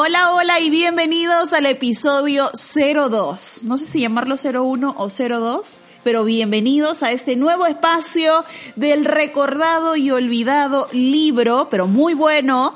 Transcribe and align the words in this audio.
Hola, 0.00 0.32
hola 0.32 0.60
y 0.60 0.70
bienvenidos 0.70 1.52
al 1.52 1.66
episodio 1.66 2.52
02. 2.54 3.64
No 3.64 3.78
sé 3.78 3.84
si 3.84 4.00
llamarlo 4.02 4.36
01 4.36 4.94
o 4.96 5.08
02, 5.08 5.78
pero 6.04 6.22
bienvenidos 6.22 7.02
a 7.02 7.10
este 7.10 7.34
nuevo 7.34 7.66
espacio 7.66 8.44
del 8.76 9.04
recordado 9.04 9.96
y 9.96 10.12
olvidado 10.12 10.86
libro, 10.92 11.66
pero 11.68 11.88
muy 11.88 12.14
bueno, 12.14 12.74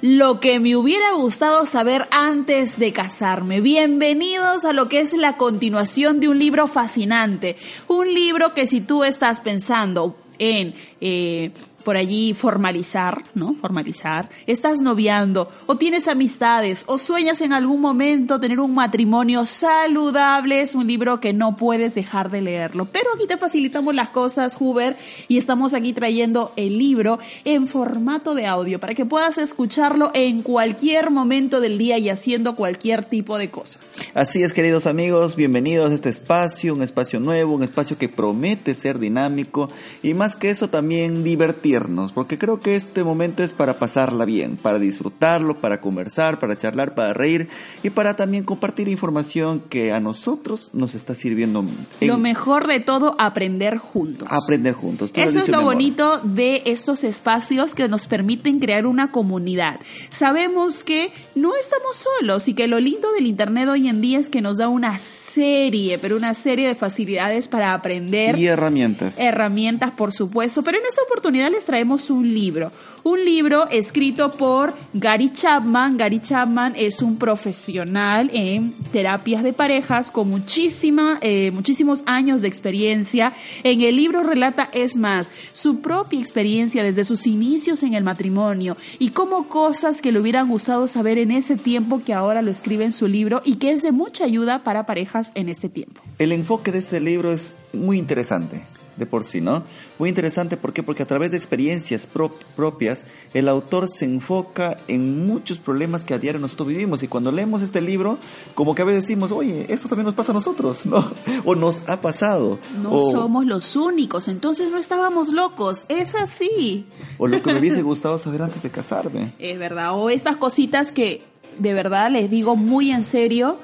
lo 0.00 0.38
que 0.38 0.60
me 0.60 0.76
hubiera 0.76 1.10
gustado 1.14 1.66
saber 1.66 2.06
antes 2.12 2.78
de 2.78 2.92
casarme. 2.92 3.60
Bienvenidos 3.60 4.64
a 4.64 4.72
lo 4.72 4.88
que 4.88 5.00
es 5.00 5.12
la 5.12 5.36
continuación 5.36 6.20
de 6.20 6.28
un 6.28 6.38
libro 6.38 6.68
fascinante. 6.68 7.56
Un 7.88 8.14
libro 8.14 8.54
que 8.54 8.68
si 8.68 8.80
tú 8.80 9.02
estás 9.02 9.40
pensando 9.40 10.14
en 10.38 10.74
eh, 11.00 11.50
por 11.80 11.96
allí 11.96 12.34
formalizar, 12.34 13.22
¿no? 13.34 13.54
Formalizar. 13.54 14.28
Estás 14.46 14.80
noviando 14.80 15.48
o 15.66 15.76
tienes 15.76 16.08
amistades 16.08 16.84
o 16.86 16.98
sueñas 16.98 17.40
en 17.40 17.52
algún 17.52 17.80
momento 17.80 18.40
tener 18.40 18.60
un 18.60 18.74
matrimonio 18.74 19.46
saludable. 19.46 20.60
Es 20.60 20.74
un 20.74 20.86
libro 20.86 21.20
que 21.20 21.32
no 21.32 21.56
puedes 21.56 21.94
dejar 21.94 22.30
de 22.30 22.42
leerlo. 22.42 22.86
Pero 22.86 23.06
aquí 23.14 23.26
te 23.26 23.36
facilitamos 23.36 23.94
las 23.94 24.10
cosas, 24.10 24.56
Huber, 24.58 24.96
y 25.28 25.38
estamos 25.38 25.74
aquí 25.74 25.92
trayendo 25.92 26.52
el 26.56 26.78
libro 26.78 27.18
en 27.44 27.66
formato 27.66 28.34
de 28.34 28.46
audio 28.46 28.78
para 28.78 28.94
que 28.94 29.06
puedas 29.06 29.38
escucharlo 29.38 30.10
en 30.14 30.42
cualquier 30.42 31.10
momento 31.10 31.60
del 31.60 31.78
día 31.78 31.98
y 31.98 32.10
haciendo 32.10 32.56
cualquier 32.56 33.04
tipo 33.04 33.38
de 33.38 33.50
cosas. 33.50 33.96
Así 34.14 34.42
es, 34.42 34.52
queridos 34.52 34.86
amigos, 34.86 35.36
bienvenidos 35.36 35.90
a 35.90 35.94
este 35.94 36.08
espacio, 36.08 36.74
un 36.74 36.82
espacio 36.82 37.20
nuevo, 37.20 37.54
un 37.54 37.62
espacio 37.62 37.96
que 37.96 38.08
promete 38.08 38.74
ser 38.74 38.98
dinámico 38.98 39.70
y 40.02 40.14
más 40.14 40.36
que 40.36 40.50
eso 40.50 40.68
también 40.68 41.24
divertido 41.24 41.70
porque 42.14 42.38
creo 42.38 42.60
que 42.60 42.76
este 42.76 43.04
momento 43.04 43.42
es 43.42 43.52
para 43.52 43.78
pasarla 43.78 44.24
bien, 44.24 44.56
para 44.56 44.78
disfrutarlo, 44.78 45.54
para 45.54 45.80
conversar, 45.80 46.38
para 46.38 46.56
charlar, 46.56 46.94
para 46.94 47.12
reír 47.12 47.48
y 47.82 47.90
para 47.90 48.16
también 48.16 48.44
compartir 48.44 48.88
información 48.88 49.62
que 49.68 49.92
a 49.92 50.00
nosotros 50.00 50.70
nos 50.72 50.94
está 50.94 51.14
sirviendo. 51.14 51.64
Lo 52.00 52.18
mejor 52.18 52.66
de 52.66 52.80
todo, 52.80 53.14
aprender 53.18 53.78
juntos. 53.78 54.28
Aprender 54.30 54.74
juntos. 54.74 55.10
Eso 55.14 55.40
es 55.40 55.48
lo 55.48 55.62
bonito 55.62 56.20
de 56.22 56.62
estos 56.66 57.04
espacios 57.04 57.74
que 57.74 57.88
nos 57.88 58.06
permiten 58.06 58.58
crear 58.58 58.86
una 58.86 59.10
comunidad. 59.10 59.80
Sabemos 60.10 60.84
que 60.84 61.12
no 61.34 61.54
estamos 61.56 61.96
solos 61.96 62.48
y 62.48 62.54
que 62.54 62.66
lo 62.66 62.80
lindo 62.80 63.12
del 63.12 63.26
Internet 63.26 63.68
hoy 63.68 63.88
en 63.88 64.00
día 64.00 64.18
es 64.18 64.28
que 64.28 64.40
nos 64.40 64.58
da 64.58 64.68
una 64.68 64.98
serie, 64.98 65.98
pero 65.98 66.16
una 66.16 66.34
serie 66.34 66.68
de 66.68 66.74
facilidades 66.74 67.48
para 67.48 67.74
aprender. 67.74 68.38
Y 68.38 68.46
herramientas. 68.46 69.18
Herramientas, 69.18 69.90
por 69.92 70.12
supuesto. 70.12 70.62
Pero 70.62 70.78
en 70.78 70.84
esta 70.86 71.02
oportunidad 71.02 71.50
traemos 71.64 72.10
un 72.10 72.32
libro. 72.34 72.72
Un 73.02 73.24
libro 73.24 73.68
escrito 73.68 74.30
por 74.32 74.74
Gary 74.92 75.32
Chapman. 75.32 75.96
Gary 75.96 76.20
Chapman 76.20 76.74
es 76.76 77.00
un 77.02 77.16
profesional 77.16 78.30
en 78.32 78.72
terapias 78.92 79.42
de 79.42 79.52
parejas 79.52 80.10
con 80.10 80.28
muchísima, 80.28 81.18
eh, 81.22 81.50
muchísimos 81.52 82.02
años 82.06 82.42
de 82.42 82.48
experiencia. 82.48 83.32
En 83.62 83.80
el 83.80 83.96
libro 83.96 84.22
relata, 84.22 84.68
es 84.72 84.96
más, 84.96 85.30
su 85.52 85.80
propia 85.80 86.20
experiencia 86.20 86.82
desde 86.82 87.04
sus 87.04 87.26
inicios 87.26 87.82
en 87.82 87.94
el 87.94 88.04
matrimonio 88.04 88.76
y 88.98 89.10
cómo 89.10 89.48
cosas 89.48 90.02
que 90.02 90.12
le 90.12 90.20
hubieran 90.20 90.48
gustado 90.48 90.86
saber 90.86 91.18
en 91.18 91.30
ese 91.30 91.56
tiempo 91.56 92.02
que 92.04 92.12
ahora 92.12 92.42
lo 92.42 92.50
escribe 92.50 92.84
en 92.84 92.92
su 92.92 93.08
libro 93.08 93.42
y 93.44 93.56
que 93.56 93.70
es 93.70 93.82
de 93.82 93.92
mucha 93.92 94.24
ayuda 94.24 94.62
para 94.64 94.86
parejas 94.86 95.32
en 95.34 95.48
este 95.48 95.68
tiempo. 95.68 96.00
El 96.18 96.32
enfoque 96.32 96.72
de 96.72 96.78
este 96.78 97.00
libro 97.00 97.32
es 97.32 97.54
muy 97.72 97.98
interesante 97.98 98.62
de 99.00 99.06
por 99.06 99.24
sí, 99.24 99.40
¿no? 99.40 99.64
Muy 99.98 100.08
interesante, 100.08 100.56
¿por 100.56 100.72
qué? 100.72 100.84
Porque 100.84 101.02
a 101.02 101.06
través 101.06 101.32
de 101.32 101.36
experiencias 101.36 102.06
propias, 102.06 103.04
el 103.34 103.48
autor 103.48 103.90
se 103.90 104.04
enfoca 104.04 104.76
en 104.86 105.26
muchos 105.26 105.58
problemas 105.58 106.04
que 106.04 106.14
a 106.14 106.18
diario 106.18 106.40
nosotros 106.40 106.68
vivimos. 106.68 107.02
Y 107.02 107.08
cuando 107.08 107.32
leemos 107.32 107.62
este 107.62 107.80
libro, 107.80 108.18
como 108.54 108.74
que 108.74 108.82
a 108.82 108.84
veces 108.84 109.02
decimos, 109.02 109.32
oye, 109.32 109.66
esto 109.68 109.88
también 109.88 110.06
nos 110.06 110.14
pasa 110.14 110.30
a 110.30 110.34
nosotros, 110.34 110.86
¿no? 110.86 111.10
O 111.44 111.54
nos 111.54 111.82
ha 111.88 112.00
pasado. 112.00 112.58
No 112.80 113.00
somos 113.10 113.46
los 113.46 113.74
únicos, 113.74 114.28
entonces 114.28 114.70
no 114.70 114.76
estábamos 114.76 115.30
locos, 115.30 115.86
es 115.88 116.14
así. 116.14 116.84
O 117.18 117.26
lo 117.26 117.42
que 117.42 117.52
me 117.52 117.58
hubiese 117.58 117.82
gustado 117.82 118.18
saber 118.18 118.42
antes 118.42 118.62
de 118.62 118.70
casarme. 118.70 119.32
Es 119.38 119.58
verdad, 119.58 119.94
o 119.94 120.10
estas 120.10 120.36
cositas 120.36 120.92
que 120.92 121.22
de 121.58 121.72
verdad 121.72 122.10
les 122.10 122.30
digo 122.30 122.54
muy 122.56 122.90
en 122.90 123.02
serio, 123.02 123.56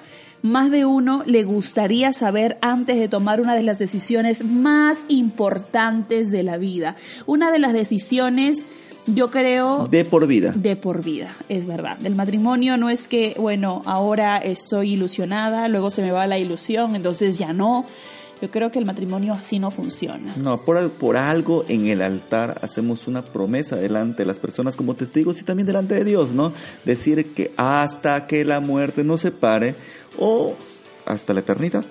más 0.43 0.71
de 0.71 0.85
uno 0.85 1.23
le 1.27 1.45
gustaría 1.45 2.13
saber 2.13 2.59
antes 2.61 2.99
de 2.99 3.09
tomar 3.09 3.41
una 3.41 3.55
de 3.55 3.63
las 3.63 3.79
decisiones 3.79 4.45
más 4.45 5.05
importantes 5.09 6.31
de 6.31 6.43
la 6.43 6.57
vida. 6.57 6.97
Una 7.27 7.51
de 7.51 7.59
las 7.59 7.73
decisiones 7.73 8.67
yo 9.07 9.31
creo... 9.31 9.87
De 9.89 10.05
por 10.05 10.27
vida. 10.27 10.53
De 10.53 10.77
por 10.77 11.05
vida, 11.05 11.35
es 11.49 11.67
verdad. 11.67 11.97
Del 11.99 12.15
matrimonio 12.15 12.77
no 12.77 12.91
es 12.91 13.09
que, 13.09 13.37
bueno, 13.39 13.83
ahora 13.85 14.43
soy 14.57 14.95
ilusionada, 14.95 15.69
luego 15.69 15.91
se 15.91 16.03
me 16.03 16.11
va 16.11 16.27
la 16.27 16.39
ilusión, 16.39 16.97
entonces 16.97 17.39
ya 17.39 17.53
no. 17.53 17.87
Yo 18.43 18.51
creo 18.51 18.71
que 18.71 18.79
el 18.79 18.85
matrimonio 18.85 19.33
así 19.33 19.59
no 19.59 19.71
funciona. 19.71 20.35
No, 20.37 20.61
por, 20.61 20.91
por 20.91 21.17
algo 21.17 21.65
en 21.69 21.87
el 21.87 22.03
altar 22.03 22.59
hacemos 22.61 23.09
una 23.09 23.23
promesa 23.23 23.77
delante 23.77 24.23
de 24.23 24.27
las 24.27 24.39
personas 24.39 24.77
como 24.77 24.95
testigos 24.95 25.41
y 25.41 25.45
también 25.45 25.67
delante 25.67 25.95
de 25.95 26.05
Dios, 26.05 26.33
¿no? 26.33 26.53
Decir 26.85 27.33
que 27.33 27.53
hasta 27.57 28.27
que 28.27 28.45
la 28.45 28.61
muerte 28.61 29.05
nos 29.05 29.23
separe 29.23 29.75
o 30.19 30.55
hasta 31.05 31.35
la 31.35 31.41
eternidad. 31.41 31.85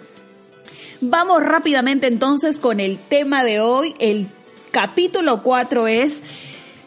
Vamos 1.01 1.43
rápidamente 1.43 2.07
entonces 2.07 2.59
con 2.59 2.79
el 2.79 2.97
tema 2.97 3.43
de 3.43 3.59
hoy. 3.59 3.95
El 3.99 4.27
capítulo 4.71 5.43
4 5.43 5.87
es 5.87 6.21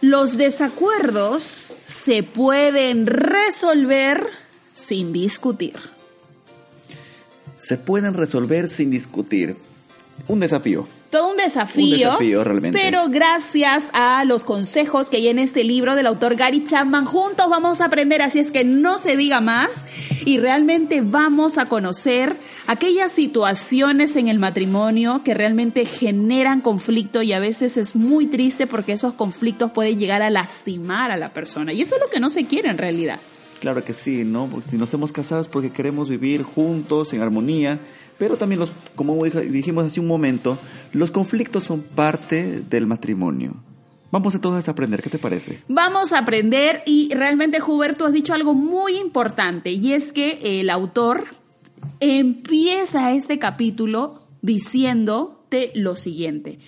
los 0.00 0.36
desacuerdos 0.36 1.74
se 1.86 2.22
pueden 2.22 3.06
resolver 3.06 4.26
sin 4.72 5.12
discutir 5.12 5.74
se 7.68 7.76
pueden 7.76 8.14
resolver 8.14 8.68
sin 8.68 8.90
discutir. 8.90 9.56
Un 10.26 10.40
desafío. 10.40 10.86
Todo 11.10 11.30
un 11.30 11.36
desafío. 11.38 11.84
Un 11.84 11.90
desafío 11.90 12.44
realmente. 12.44 12.78
Pero 12.82 13.08
gracias 13.08 13.88
a 13.92 14.24
los 14.24 14.44
consejos 14.44 15.08
que 15.08 15.16
hay 15.16 15.28
en 15.28 15.38
este 15.38 15.64
libro 15.64 15.94
del 15.94 16.06
autor 16.06 16.36
Gary 16.36 16.64
Chapman, 16.64 17.06
juntos 17.06 17.48
vamos 17.48 17.80
a 17.80 17.86
aprender, 17.86 18.20
así 18.20 18.38
es 18.38 18.50
que 18.50 18.64
no 18.64 18.98
se 18.98 19.16
diga 19.16 19.40
más 19.40 19.84
y 20.26 20.38
realmente 20.38 21.00
vamos 21.00 21.56
a 21.56 21.66
conocer 21.66 22.36
aquellas 22.66 23.12
situaciones 23.12 24.16
en 24.16 24.28
el 24.28 24.38
matrimonio 24.38 25.22
que 25.24 25.32
realmente 25.32 25.86
generan 25.86 26.60
conflicto 26.60 27.22
y 27.22 27.32
a 27.32 27.38
veces 27.38 27.78
es 27.78 27.96
muy 27.96 28.26
triste 28.26 28.66
porque 28.66 28.92
esos 28.92 29.14
conflictos 29.14 29.70
pueden 29.70 29.98
llegar 29.98 30.20
a 30.20 30.28
lastimar 30.28 31.10
a 31.10 31.16
la 31.16 31.32
persona. 31.32 31.72
Y 31.72 31.80
eso 31.80 31.94
es 31.94 32.02
lo 32.02 32.10
que 32.10 32.20
no 32.20 32.28
se 32.28 32.44
quiere 32.44 32.68
en 32.68 32.76
realidad. 32.76 33.18
Claro 33.60 33.82
que 33.82 33.94
sí, 33.94 34.24
¿no? 34.24 34.46
Porque 34.46 34.70
si 34.70 34.76
nos 34.76 34.92
hemos 34.94 35.12
casado 35.12 35.40
es 35.40 35.48
porque 35.48 35.70
queremos 35.70 36.08
vivir 36.08 36.42
juntos, 36.42 37.12
en 37.12 37.22
armonía, 37.22 37.80
pero 38.18 38.36
también, 38.36 38.60
los, 38.60 38.70
como 38.94 39.24
dijimos 39.24 39.86
hace 39.86 40.00
un 40.00 40.06
momento, 40.06 40.58
los 40.92 41.10
conflictos 41.10 41.64
son 41.64 41.82
parte 41.82 42.62
del 42.68 42.86
matrimonio. 42.86 43.54
Vamos 44.10 44.34
entonces 44.34 44.66
a 44.68 44.72
aprender, 44.72 45.02
¿qué 45.02 45.10
te 45.10 45.18
parece? 45.18 45.62
Vamos 45.68 46.12
a 46.12 46.18
aprender 46.18 46.82
y 46.86 47.12
realmente, 47.14 47.62
Hubert, 47.62 47.96
tú 47.96 48.06
has 48.06 48.12
dicho 48.12 48.34
algo 48.34 48.54
muy 48.54 48.96
importante 48.96 49.70
y 49.70 49.92
es 49.92 50.12
que 50.12 50.60
el 50.60 50.70
autor 50.70 51.26
empieza 52.00 53.12
este 53.12 53.38
capítulo 53.38 54.22
diciéndote 54.40 55.72
lo 55.74 55.94
siguiente, 55.94 56.58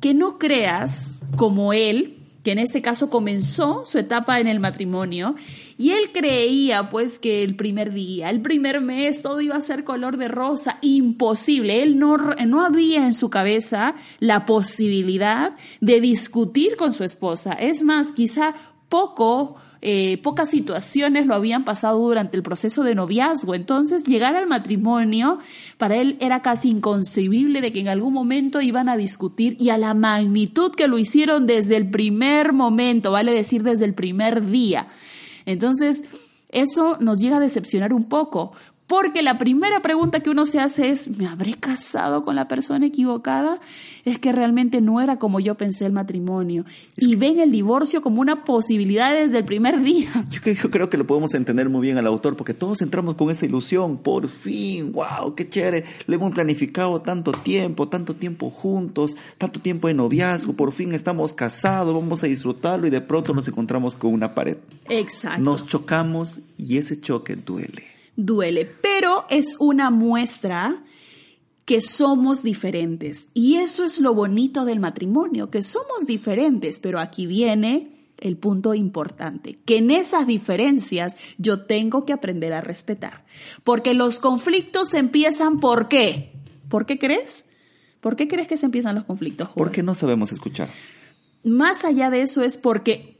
que 0.00 0.14
no 0.14 0.38
creas 0.38 1.18
como 1.36 1.72
él, 1.72 2.19
que 2.42 2.52
en 2.52 2.58
este 2.58 2.82
caso 2.82 3.10
comenzó 3.10 3.84
su 3.84 3.98
etapa 3.98 4.40
en 4.40 4.46
el 4.46 4.60
matrimonio 4.60 5.34
y 5.76 5.90
él 5.90 6.10
creía 6.12 6.90
pues 6.90 7.18
que 7.18 7.42
el 7.42 7.54
primer 7.54 7.92
día, 7.92 8.30
el 8.30 8.40
primer 8.40 8.80
mes 8.80 9.22
todo 9.22 9.40
iba 9.40 9.56
a 9.56 9.60
ser 9.60 9.84
color 9.84 10.16
de 10.16 10.28
rosa, 10.28 10.78
imposible, 10.80 11.82
él 11.82 11.98
no, 11.98 12.16
no 12.16 12.64
había 12.64 13.06
en 13.06 13.14
su 13.14 13.30
cabeza 13.30 13.94
la 14.18 14.46
posibilidad 14.46 15.56
de 15.80 16.00
discutir 16.00 16.76
con 16.76 16.92
su 16.92 17.04
esposa, 17.04 17.52
es 17.52 17.82
más, 17.82 18.12
quizá 18.12 18.54
poco 18.88 19.56
eh, 19.82 20.18
pocas 20.22 20.50
situaciones 20.50 21.26
lo 21.26 21.34
habían 21.34 21.64
pasado 21.64 21.98
durante 21.98 22.36
el 22.36 22.42
proceso 22.42 22.82
de 22.82 22.94
noviazgo. 22.94 23.54
Entonces, 23.54 24.04
llegar 24.04 24.36
al 24.36 24.46
matrimonio 24.46 25.38
para 25.78 25.96
él 25.96 26.16
era 26.20 26.42
casi 26.42 26.68
inconcebible 26.68 27.60
de 27.60 27.72
que 27.72 27.80
en 27.80 27.88
algún 27.88 28.12
momento 28.12 28.60
iban 28.60 28.88
a 28.90 28.96
discutir 28.96 29.56
y 29.58 29.70
a 29.70 29.78
la 29.78 29.94
magnitud 29.94 30.72
que 30.72 30.88
lo 30.88 30.98
hicieron 30.98 31.46
desde 31.46 31.76
el 31.76 31.90
primer 31.90 32.52
momento, 32.52 33.12
vale 33.12 33.32
decir 33.32 33.62
desde 33.62 33.86
el 33.86 33.94
primer 33.94 34.46
día. 34.46 34.88
Entonces, 35.46 36.04
eso 36.50 36.98
nos 37.00 37.18
llega 37.18 37.36
a 37.36 37.40
decepcionar 37.40 37.92
un 37.92 38.08
poco, 38.08 38.52
Porque 38.90 39.22
la 39.22 39.38
primera 39.38 39.82
pregunta 39.82 40.18
que 40.18 40.30
uno 40.30 40.46
se 40.46 40.58
hace 40.58 40.90
es, 40.90 41.16
¿me 41.16 41.28
habré 41.28 41.54
casado 41.54 42.24
con 42.24 42.34
la 42.34 42.48
persona 42.48 42.86
equivocada? 42.86 43.60
Es 44.04 44.18
que 44.18 44.32
realmente 44.32 44.80
no 44.80 45.00
era 45.00 45.20
como 45.20 45.38
yo 45.38 45.54
pensé 45.54 45.86
el 45.86 45.92
matrimonio. 45.92 46.64
Y 46.96 47.14
ven 47.14 47.38
el 47.38 47.52
divorcio 47.52 48.02
como 48.02 48.20
una 48.20 48.42
posibilidad 48.42 49.14
desde 49.14 49.38
el 49.38 49.44
primer 49.44 49.80
día. 49.80 50.10
Yo, 50.28 50.40
yo 50.50 50.70
creo 50.72 50.90
que 50.90 50.96
lo 50.96 51.06
podemos 51.06 51.34
entender 51.34 51.68
muy 51.68 51.82
bien 51.82 51.98
al 51.98 52.06
autor, 52.08 52.36
porque 52.36 52.52
todos 52.52 52.82
entramos 52.82 53.14
con 53.14 53.30
esa 53.30 53.46
ilusión. 53.46 53.98
Por 53.98 54.28
fin, 54.28 54.90
wow, 54.90 55.36
qué 55.36 55.48
chévere. 55.48 55.84
Lo 56.08 56.16
hemos 56.16 56.34
planificado 56.34 57.00
tanto 57.00 57.30
tiempo, 57.30 57.86
tanto 57.86 58.16
tiempo 58.16 58.50
juntos, 58.50 59.14
tanto 59.38 59.60
tiempo 59.60 59.86
de 59.86 59.94
noviazgo. 59.94 60.54
Por 60.54 60.72
fin 60.72 60.94
estamos 60.94 61.32
casados, 61.32 61.94
vamos 61.94 62.24
a 62.24 62.26
disfrutarlo 62.26 62.88
y 62.88 62.90
de 62.90 63.02
pronto 63.02 63.34
nos 63.34 63.46
encontramos 63.46 63.94
con 63.94 64.12
una 64.12 64.34
pared. 64.34 64.56
Exacto. 64.88 65.40
Nos 65.40 65.64
chocamos 65.64 66.40
y 66.58 66.78
ese 66.78 67.00
choque 67.00 67.36
duele 67.36 67.99
duele, 68.16 68.66
pero 68.66 69.26
es 69.30 69.56
una 69.58 69.90
muestra 69.90 70.82
que 71.64 71.80
somos 71.80 72.42
diferentes. 72.42 73.28
Y 73.32 73.56
eso 73.56 73.84
es 73.84 74.00
lo 74.00 74.12
bonito 74.14 74.64
del 74.64 74.80
matrimonio, 74.80 75.50
que 75.50 75.62
somos 75.62 76.04
diferentes, 76.06 76.80
pero 76.80 76.98
aquí 76.98 77.26
viene 77.26 77.92
el 78.18 78.36
punto 78.36 78.74
importante, 78.74 79.58
que 79.64 79.78
en 79.78 79.90
esas 79.90 80.26
diferencias 80.26 81.16
yo 81.38 81.62
tengo 81.62 82.04
que 82.04 82.12
aprender 82.12 82.52
a 82.52 82.60
respetar. 82.60 83.24
Porque 83.64 83.94
los 83.94 84.20
conflictos 84.20 84.94
empiezan 84.94 85.60
por 85.60 85.88
qué? 85.88 86.32
¿Por 86.68 86.86
qué 86.86 86.98
crees? 86.98 87.44
¿Por 88.00 88.16
qué 88.16 88.28
crees 88.28 88.48
que 88.48 88.56
se 88.56 88.66
empiezan 88.66 88.94
los 88.94 89.04
conflictos? 89.04 89.50
Porque 89.54 89.82
no 89.82 89.94
sabemos 89.94 90.32
escuchar. 90.32 90.70
Más 91.44 91.84
allá 91.84 92.10
de 92.10 92.22
eso 92.22 92.42
es 92.42 92.58
porque 92.58 93.19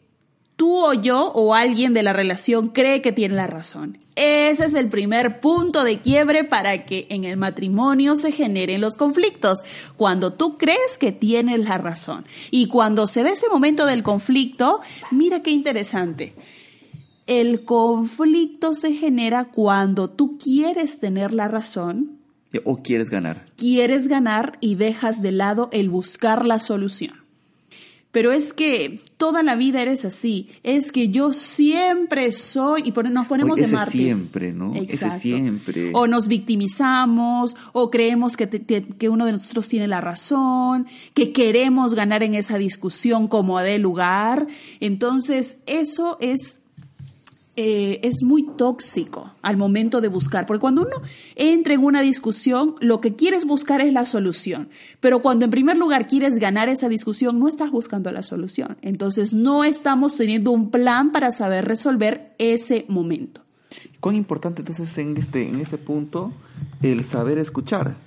tú 0.60 0.76
o 0.76 0.92
yo 0.92 1.32
o 1.32 1.54
alguien 1.54 1.94
de 1.94 2.02
la 2.02 2.12
relación 2.12 2.68
cree 2.68 3.00
que 3.00 3.12
tiene 3.12 3.34
la 3.34 3.46
razón. 3.46 3.96
Ese 4.14 4.66
es 4.66 4.74
el 4.74 4.90
primer 4.90 5.40
punto 5.40 5.84
de 5.84 6.02
quiebre 6.02 6.44
para 6.44 6.84
que 6.84 7.06
en 7.08 7.24
el 7.24 7.38
matrimonio 7.38 8.18
se 8.18 8.30
generen 8.30 8.82
los 8.82 8.98
conflictos, 8.98 9.60
cuando 9.96 10.34
tú 10.34 10.58
crees 10.58 10.98
que 10.98 11.12
tienes 11.12 11.60
la 11.60 11.78
razón. 11.78 12.26
Y 12.50 12.66
cuando 12.66 13.06
se 13.06 13.22
da 13.22 13.30
ese 13.30 13.48
momento 13.48 13.86
del 13.86 14.02
conflicto, 14.02 14.82
mira 15.10 15.40
qué 15.40 15.50
interesante. 15.50 16.34
El 17.26 17.64
conflicto 17.64 18.74
se 18.74 18.92
genera 18.92 19.46
cuando 19.46 20.10
tú 20.10 20.36
quieres 20.36 20.98
tener 20.98 21.32
la 21.32 21.48
razón. 21.48 22.18
O 22.64 22.82
quieres 22.82 23.08
ganar. 23.08 23.46
Quieres 23.56 24.08
ganar 24.08 24.58
y 24.60 24.74
dejas 24.74 25.22
de 25.22 25.32
lado 25.32 25.70
el 25.72 25.88
buscar 25.88 26.44
la 26.44 26.58
solución. 26.58 27.19
Pero 28.12 28.32
es 28.32 28.52
que 28.52 29.00
toda 29.16 29.42
la 29.44 29.54
vida 29.54 29.82
eres 29.82 30.04
así. 30.04 30.48
Es 30.64 30.90
que 30.90 31.10
yo 31.10 31.32
siempre 31.32 32.32
soy. 32.32 32.82
Y 32.86 32.90
nos 32.92 33.26
ponemos 33.28 33.56
de 33.56 33.68
mártir. 33.68 34.02
siempre, 34.02 34.52
¿no? 34.52 34.74
Ese 34.74 35.18
siempre. 35.18 35.90
O 35.92 36.08
nos 36.08 36.26
victimizamos, 36.26 37.56
o 37.72 37.90
creemos 37.90 38.36
que, 38.36 38.48
que 38.48 39.08
uno 39.08 39.26
de 39.26 39.32
nosotros 39.32 39.68
tiene 39.68 39.86
la 39.86 40.00
razón, 40.00 40.86
que 41.14 41.32
queremos 41.32 41.94
ganar 41.94 42.24
en 42.24 42.34
esa 42.34 42.58
discusión 42.58 43.28
como 43.28 43.60
de 43.60 43.78
lugar. 43.78 44.48
Entonces, 44.80 45.58
eso 45.66 46.18
es 46.20 46.62
eh, 47.62 48.00
es 48.08 48.22
muy 48.22 48.42
tóxico 48.42 49.34
al 49.42 49.58
momento 49.58 50.00
de 50.00 50.08
buscar, 50.08 50.46
porque 50.46 50.62
cuando 50.62 50.80
uno 50.80 50.96
entra 51.36 51.74
en 51.74 51.84
una 51.84 52.00
discusión, 52.00 52.74
lo 52.80 53.02
que 53.02 53.16
quieres 53.16 53.44
buscar 53.44 53.82
es 53.82 53.92
la 53.92 54.06
solución, 54.06 54.70
pero 55.00 55.20
cuando 55.20 55.44
en 55.44 55.50
primer 55.50 55.76
lugar 55.76 56.08
quieres 56.08 56.38
ganar 56.38 56.70
esa 56.70 56.88
discusión, 56.88 57.38
no 57.38 57.48
estás 57.48 57.70
buscando 57.70 58.10
la 58.12 58.22
solución. 58.22 58.78
Entonces 58.80 59.34
no 59.34 59.62
estamos 59.62 60.16
teniendo 60.16 60.52
un 60.52 60.70
plan 60.70 61.12
para 61.12 61.32
saber 61.32 61.66
resolver 61.66 62.32
ese 62.38 62.86
momento. 62.88 63.42
¿Cuán 64.00 64.16
importante 64.16 64.62
entonces 64.62 64.96
en 64.96 65.14
este, 65.18 65.46
en 65.46 65.60
este 65.60 65.76
punto 65.76 66.32
el 66.80 67.04
saber 67.04 67.36
escuchar? 67.36 67.98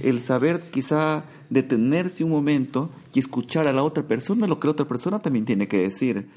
El 0.00 0.22
saber 0.22 0.62
quizá 0.70 1.24
detenerse 1.50 2.24
un 2.24 2.30
momento 2.30 2.88
y 3.12 3.18
escuchar 3.18 3.68
a 3.68 3.74
la 3.74 3.82
otra 3.82 4.04
persona 4.04 4.46
lo 4.46 4.58
que 4.58 4.68
la 4.68 4.72
otra 4.72 4.88
persona 4.88 5.18
también 5.18 5.44
tiene 5.44 5.68
que 5.68 5.82
decir. 5.82 6.28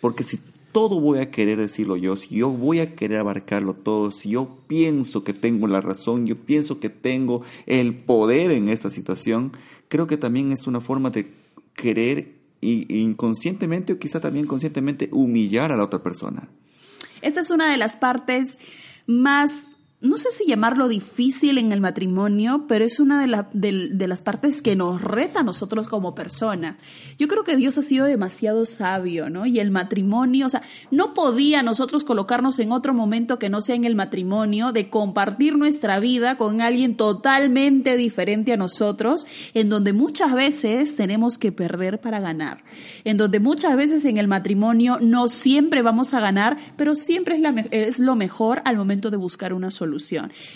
Porque 0.00 0.24
si 0.24 0.40
todo 0.74 0.98
voy 0.98 1.20
a 1.20 1.30
querer 1.30 1.58
decirlo 1.58 1.96
yo, 1.96 2.16
si 2.16 2.34
yo 2.34 2.50
voy 2.50 2.80
a 2.80 2.96
querer 2.96 3.20
abarcarlo 3.20 3.74
todo, 3.74 4.10
si 4.10 4.30
yo 4.30 4.58
pienso 4.66 5.22
que 5.22 5.32
tengo 5.32 5.68
la 5.68 5.80
razón, 5.80 6.26
yo 6.26 6.34
pienso 6.34 6.80
que 6.80 6.90
tengo 6.90 7.42
el 7.66 7.94
poder 7.94 8.50
en 8.50 8.68
esta 8.68 8.90
situación, 8.90 9.52
creo 9.86 10.08
que 10.08 10.16
también 10.16 10.50
es 10.50 10.66
una 10.66 10.80
forma 10.80 11.10
de 11.10 11.30
querer 11.76 12.32
inconscientemente 12.60 13.92
o 13.92 14.00
quizá 14.00 14.18
también 14.18 14.46
conscientemente 14.46 15.08
humillar 15.12 15.70
a 15.70 15.76
la 15.76 15.84
otra 15.84 16.02
persona. 16.02 16.48
Esta 17.22 17.38
es 17.38 17.50
una 17.50 17.70
de 17.70 17.76
las 17.76 17.94
partes 17.94 18.58
más 19.06 19.73
no 20.04 20.18
sé 20.18 20.30
si 20.32 20.46
llamarlo 20.46 20.86
difícil 20.86 21.56
en 21.56 21.72
el 21.72 21.80
matrimonio, 21.80 22.66
pero 22.68 22.84
es 22.84 23.00
una 23.00 23.26
de, 23.26 23.88
de, 23.90 24.06
las 24.06 24.20
partes 24.20 24.60
que 24.60 24.76
nos 24.76 25.00
reta 25.00 25.40
a 25.40 25.42
nosotros 25.42 25.88
como 25.88 26.14
personas. 26.14 26.76
Yo 27.18 27.26
creo 27.26 27.42
que 27.42 27.56
Dios 27.56 27.78
ha 27.78 27.82
sido 27.82 28.04
demasiado 28.04 28.66
sabio, 28.66 29.30
¿no? 29.30 29.46
Y 29.46 29.60
el 29.60 29.70
matrimonio, 29.70 30.46
o 30.46 30.50
sea, 30.50 30.60
no 30.90 31.14
podía 31.14 31.62
nosotros 31.62 32.04
colocarnos 32.04 32.58
en 32.58 32.70
otro 32.70 32.92
momento 32.92 33.38
que 33.38 33.48
no 33.48 33.62
sea 33.62 33.76
en 33.76 33.84
el 33.84 33.94
matrimonio, 33.94 34.72
de 34.72 34.90
compartir 34.90 35.56
nuestra 35.56 36.00
vida 36.00 36.36
con 36.36 36.60
alguien 36.60 36.98
totalmente 36.98 37.96
diferente 37.96 38.52
a 38.52 38.58
nosotros, 38.58 39.26
en 39.54 39.70
donde 39.70 39.94
muchas 39.94 40.34
veces 40.34 40.96
tenemos 40.96 41.38
que 41.38 41.50
perder 41.50 42.02
para 42.02 42.20
ganar, 42.20 42.62
en 43.04 43.16
donde 43.16 43.40
muchas 43.40 43.74
veces 43.74 44.04
en 44.04 44.18
el 44.18 44.28
matrimonio 44.28 44.98
no 45.00 45.28
siempre 45.28 45.80
vamos 45.80 46.12
a 46.12 46.20
ganar, 46.20 46.58
pero 46.76 46.94
siempre 46.94 47.36
es, 47.36 47.40
la, 47.40 47.54
es 47.70 47.98
lo 47.98 48.16
mejor 48.16 48.60
al 48.66 48.76
momento 48.76 49.10
de 49.10 49.16
buscar 49.16 49.54
una 49.54 49.70
solución. 49.70 49.93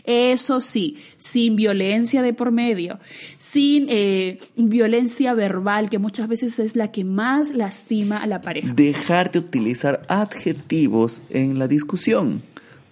Eso 0.04 0.60
sí, 0.60 0.98
sin 1.16 1.56
violencia 1.56 2.22
de 2.22 2.32
por 2.32 2.50
medio, 2.52 2.98
sin 3.38 3.86
eh, 3.88 4.38
violencia 4.56 5.34
verbal, 5.34 5.90
que 5.90 5.98
muchas 5.98 6.28
veces 6.28 6.58
es 6.58 6.76
la 6.76 6.90
que 6.90 7.04
más 7.04 7.50
lastima 7.50 8.18
a 8.18 8.26
la 8.26 8.40
pareja. 8.40 8.72
Dejar 8.74 9.30
de 9.30 9.38
utilizar 9.38 10.02
adjetivos 10.08 11.22
en 11.30 11.58
la 11.58 11.68
discusión 11.68 12.42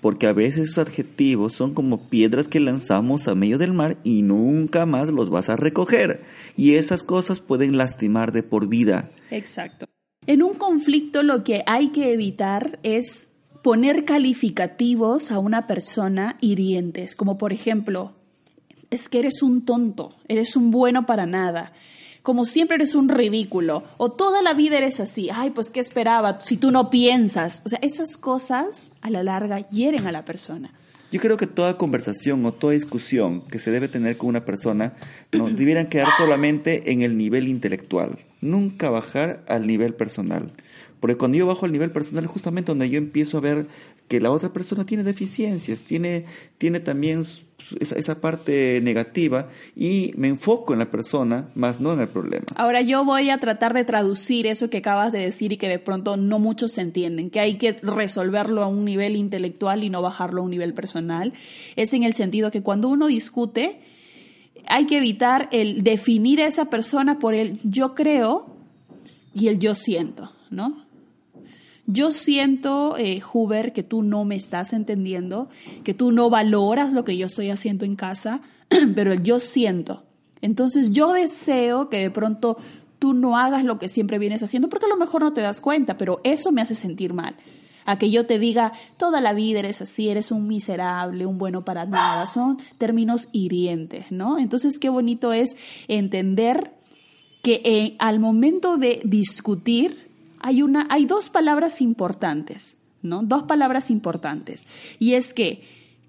porque 0.00 0.28
a 0.28 0.32
veces 0.32 0.68
esos 0.68 0.86
adjetivos 0.86 1.54
son 1.54 1.74
como 1.74 2.08
piedras 2.08 2.46
que 2.46 2.60
lanzamos 2.60 3.26
a 3.26 3.34
medio 3.34 3.58
del 3.58 3.72
mar 3.72 3.96
y 4.04 4.22
nunca 4.22 4.86
más 4.86 5.08
los 5.08 5.30
vas 5.30 5.48
a 5.48 5.56
recoger. 5.56 6.20
Y 6.56 6.74
esas 6.74 7.02
cosas 7.02 7.40
pueden 7.40 7.76
lastimar 7.76 8.30
de 8.30 8.44
por 8.44 8.68
vida. 8.68 9.10
Exacto. 9.32 9.86
En 10.26 10.42
un 10.44 10.54
conflicto 10.54 11.22
lo 11.22 11.42
que 11.42 11.62
hay 11.66 11.88
que 11.88 12.12
evitar 12.12 12.78
es 12.84 13.30
poner 13.66 14.04
calificativos 14.04 15.32
a 15.32 15.40
una 15.40 15.66
persona 15.66 16.36
hirientes, 16.40 17.16
como 17.16 17.36
por 17.36 17.52
ejemplo, 17.52 18.12
es 18.90 19.08
que 19.08 19.18
eres 19.18 19.42
un 19.42 19.64
tonto, 19.64 20.14
eres 20.28 20.54
un 20.54 20.70
bueno 20.70 21.04
para 21.04 21.26
nada, 21.26 21.72
como 22.22 22.44
siempre 22.44 22.76
eres 22.76 22.94
un 22.94 23.08
ridículo, 23.08 23.82
o 23.96 24.12
toda 24.12 24.40
la 24.40 24.54
vida 24.54 24.76
eres 24.76 25.00
así, 25.00 25.30
ay, 25.34 25.50
pues 25.50 25.70
qué 25.70 25.80
esperaba, 25.80 26.44
si 26.44 26.56
tú 26.56 26.70
no 26.70 26.90
piensas. 26.90 27.60
O 27.64 27.68
sea, 27.68 27.80
esas 27.82 28.16
cosas 28.16 28.92
a 29.00 29.10
la 29.10 29.24
larga 29.24 29.68
hieren 29.68 30.06
a 30.06 30.12
la 30.12 30.24
persona. 30.24 30.70
Yo 31.10 31.20
creo 31.20 31.36
que 31.36 31.48
toda 31.48 31.76
conversación 31.76 32.46
o 32.46 32.52
toda 32.52 32.74
discusión 32.74 33.40
que 33.50 33.58
se 33.58 33.72
debe 33.72 33.88
tener 33.88 34.16
con 34.16 34.28
una 34.28 34.44
persona 34.44 34.92
no 35.32 35.50
debieran 35.50 35.88
quedar 35.88 36.06
solamente 36.16 36.92
en 36.92 37.02
el 37.02 37.18
nivel 37.18 37.48
intelectual, 37.48 38.20
nunca 38.40 38.90
bajar 38.90 39.44
al 39.48 39.66
nivel 39.66 39.94
personal. 39.94 40.52
Porque 41.00 41.16
cuando 41.16 41.38
yo 41.38 41.46
bajo 41.46 41.66
al 41.66 41.72
nivel 41.72 41.90
personal 41.90 42.24
es 42.24 42.30
justamente 42.30 42.70
donde 42.70 42.88
yo 42.88 42.98
empiezo 42.98 43.38
a 43.38 43.40
ver 43.40 43.66
que 44.08 44.20
la 44.20 44.30
otra 44.30 44.52
persona 44.52 44.86
tiene 44.86 45.02
deficiencias, 45.02 45.80
tiene, 45.80 46.24
tiene 46.58 46.80
también 46.80 47.24
esa, 47.80 47.96
esa, 47.96 48.20
parte 48.20 48.80
negativa 48.82 49.48
y 49.74 50.12
me 50.16 50.28
enfoco 50.28 50.72
en 50.72 50.78
la 50.78 50.90
persona, 50.90 51.48
más 51.54 51.80
no 51.80 51.92
en 51.92 52.00
el 52.00 52.08
problema. 52.08 52.46
Ahora 52.54 52.80
yo 52.82 53.04
voy 53.04 53.30
a 53.30 53.38
tratar 53.38 53.74
de 53.74 53.84
traducir 53.84 54.46
eso 54.46 54.70
que 54.70 54.78
acabas 54.78 55.12
de 55.12 55.18
decir 55.18 55.52
y 55.52 55.56
que 55.56 55.68
de 55.68 55.78
pronto 55.78 56.16
no 56.16 56.38
muchos 56.38 56.78
entienden, 56.78 57.30
que 57.30 57.40
hay 57.40 57.58
que 57.58 57.72
resolverlo 57.82 58.62
a 58.62 58.66
un 58.66 58.84
nivel 58.84 59.16
intelectual 59.16 59.84
y 59.84 59.90
no 59.90 60.02
bajarlo 60.02 60.42
a 60.42 60.44
un 60.44 60.50
nivel 60.50 60.74
personal. 60.74 61.32
Es 61.74 61.92
en 61.92 62.04
el 62.04 62.14
sentido 62.14 62.50
que 62.50 62.62
cuando 62.62 62.88
uno 62.88 63.08
discute, 63.08 63.80
hay 64.68 64.86
que 64.86 64.98
evitar 64.98 65.48
el 65.52 65.82
definir 65.82 66.40
a 66.42 66.46
esa 66.46 66.70
persona 66.70 67.18
por 67.18 67.34
el 67.34 67.58
yo 67.64 67.94
creo 67.94 68.56
y 69.34 69.48
el 69.48 69.58
yo 69.58 69.74
siento, 69.74 70.32
¿no? 70.50 70.85
Yo 71.86 72.10
siento, 72.10 72.96
eh, 72.98 73.22
Huber, 73.32 73.72
que 73.72 73.84
tú 73.84 74.02
no 74.02 74.24
me 74.24 74.34
estás 74.34 74.72
entendiendo, 74.72 75.48
que 75.84 75.94
tú 75.94 76.10
no 76.10 76.30
valoras 76.30 76.92
lo 76.92 77.04
que 77.04 77.16
yo 77.16 77.26
estoy 77.26 77.50
haciendo 77.50 77.84
en 77.84 77.94
casa, 77.94 78.40
pero 78.94 79.14
yo 79.14 79.38
siento. 79.38 80.02
Entonces 80.40 80.90
yo 80.90 81.12
deseo 81.12 81.88
que 81.88 81.98
de 81.98 82.10
pronto 82.10 82.56
tú 82.98 83.14
no 83.14 83.38
hagas 83.38 83.64
lo 83.64 83.78
que 83.78 83.88
siempre 83.88 84.18
vienes 84.18 84.42
haciendo, 84.42 84.68
porque 84.68 84.86
a 84.86 84.88
lo 84.88 84.96
mejor 84.96 85.22
no 85.22 85.32
te 85.32 85.40
das 85.42 85.60
cuenta, 85.60 85.96
pero 85.96 86.20
eso 86.24 86.50
me 86.52 86.62
hace 86.62 86.74
sentir 86.74 87.12
mal. 87.12 87.36
A 87.84 87.98
que 87.98 88.10
yo 88.10 88.26
te 88.26 88.40
diga, 88.40 88.72
toda 88.96 89.20
la 89.20 89.32
vida 89.32 89.60
eres 89.60 89.80
así, 89.80 90.08
eres 90.08 90.32
un 90.32 90.48
miserable, 90.48 91.24
un 91.24 91.38
bueno 91.38 91.64
para 91.64 91.86
nada, 91.86 92.26
son 92.26 92.58
términos 92.78 93.28
hirientes, 93.30 94.06
¿no? 94.10 94.40
Entonces 94.40 94.80
qué 94.80 94.88
bonito 94.88 95.32
es 95.32 95.56
entender 95.86 96.72
que 97.42 97.62
eh, 97.64 97.96
al 98.00 98.18
momento 98.18 98.76
de 98.76 99.00
discutir, 99.04 100.05
hay, 100.40 100.62
una, 100.62 100.86
hay 100.90 101.06
dos 101.06 101.30
palabras 101.30 101.80
importantes, 101.80 102.76
¿no? 103.02 103.22
Dos 103.22 103.44
palabras 103.44 103.90
importantes. 103.90 104.66
Y 104.98 105.14
es 105.14 105.34
que 105.34 105.62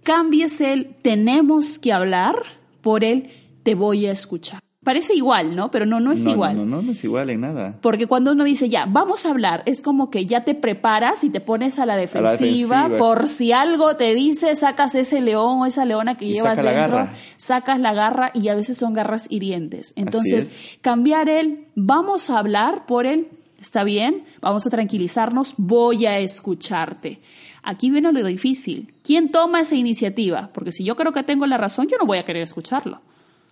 cambies 0.03 0.61
el 0.61 0.95
tenemos 1.01 1.79
que 1.79 1.93
hablar 1.93 2.35
por 2.81 3.03
el 3.03 3.29
te 3.63 3.75
voy 3.75 4.05
a 4.05 4.11
escuchar. 4.11 4.61
Parece 4.87 5.13
igual, 5.13 5.53
¿no? 5.53 5.69
Pero 5.69 5.85
no, 5.85 5.99
no 5.99 6.13
es 6.13 6.25
igual. 6.25 6.55
No, 6.55 6.63
no, 6.63 6.81
no 6.81 6.93
es 6.93 7.03
igual 7.03 7.29
en 7.29 7.41
nada. 7.41 7.77
Porque 7.81 8.07
cuando 8.07 8.31
uno 8.31 8.45
dice, 8.45 8.69
ya, 8.69 8.85
vamos 8.85 9.25
a 9.25 9.31
hablar, 9.31 9.61
es 9.65 9.81
como 9.81 10.09
que 10.09 10.25
ya 10.25 10.45
te 10.45 10.55
preparas 10.55 11.25
y 11.25 11.29
te 11.29 11.41
pones 11.41 11.77
a 11.77 11.85
la 11.85 11.97
defensiva, 11.97 12.89
por 12.97 13.27
si 13.27 13.51
algo 13.51 13.97
te 13.97 14.15
dice, 14.15 14.55
sacas 14.55 14.95
ese 14.95 15.19
león 15.19 15.59
o 15.59 15.65
esa 15.65 15.83
leona 15.83 16.15
que 16.15 16.29
llevas 16.29 16.63
dentro, 16.63 17.09
sacas 17.35 17.81
la 17.81 17.91
garra 17.91 18.31
y 18.33 18.47
a 18.47 18.55
veces 18.55 18.77
son 18.77 18.93
garras 18.93 19.27
hirientes. 19.29 19.91
Entonces, 19.97 20.77
cambiar 20.79 21.27
el, 21.27 21.65
vamos 21.75 22.29
a 22.29 22.39
hablar 22.39 22.85
por 22.85 23.05
el, 23.05 23.27
está 23.67 23.83
bien, 23.83 24.23
vamos 24.41 24.65
a 24.65 24.69
tranquilizarnos, 24.69 25.53
voy 25.57 26.05
a 26.05 26.19
escucharte. 26.19 27.19
Aquí 27.63 27.91
viene 27.91 28.11
lo 28.11 28.23
difícil. 28.23 28.93
¿Quién 29.03 29.29
toma 29.29 29.61
esa 29.61 29.75
iniciativa? 29.75 30.49
Porque 30.53 30.71
si 30.71 30.83
yo 30.85 30.95
creo 30.95 31.11
que 31.11 31.23
tengo 31.23 31.45
la 31.45 31.57
razón, 31.57 31.87
yo 31.87 31.97
no 31.97 32.05
voy 32.05 32.17
a 32.17 32.25
querer 32.25 32.43
escucharlo. 32.43 33.01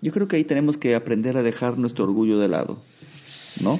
Yo 0.01 0.11
creo 0.11 0.27
que 0.27 0.37
ahí 0.37 0.43
tenemos 0.45 0.77
que 0.77 0.95
aprender 0.95 1.37
a 1.37 1.43
dejar 1.43 1.77
nuestro 1.77 2.05
orgullo 2.05 2.39
de 2.39 2.47
lado, 2.47 2.81
¿no? 3.61 3.79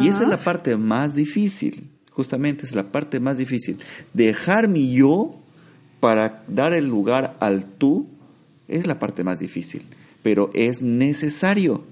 Y, 0.00 0.08
esa 0.08 0.24
es 0.24 0.28
la 0.28 0.38
parte 0.38 0.76
más 0.76 1.14
difícil, 1.14 1.88
justamente 2.10 2.66
es 2.66 2.74
la 2.74 2.90
parte 2.90 3.20
más 3.20 3.38
difícil. 3.38 3.78
Dejar 4.12 4.66
mi 4.66 4.92
yo 4.92 5.36
para 6.00 6.42
dar 6.48 6.72
el 6.72 6.88
lugar 6.88 7.36
al 7.38 7.64
tú 7.64 8.08
es 8.66 8.88
la 8.88 8.98
parte 8.98 9.22
más 9.22 9.38
difícil, 9.38 9.82
pero 10.22 10.50
es 10.54 10.82
necesario. 10.82 11.84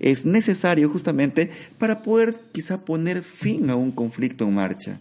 Es 0.00 0.24
necesario 0.24 0.88
justamente 0.88 1.50
para 1.78 2.02
poder 2.02 2.36
quizá 2.52 2.84
poner 2.84 3.22
fin 3.22 3.70
a 3.70 3.76
un 3.76 3.90
conflicto 3.90 4.44
en 4.44 4.54
marcha 4.54 5.00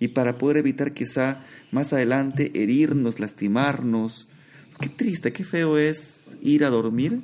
y 0.00 0.08
para 0.08 0.38
poder 0.38 0.58
evitar 0.58 0.92
quizá 0.92 1.40
más 1.72 1.92
adelante 1.92 2.52
herirnos, 2.54 3.18
lastimarnos. 3.18 4.28
Qué 4.80 4.88
triste, 4.88 5.32
qué 5.32 5.44
feo 5.44 5.76
es 5.76 6.36
ir 6.40 6.64
a 6.64 6.70
dormir 6.70 7.20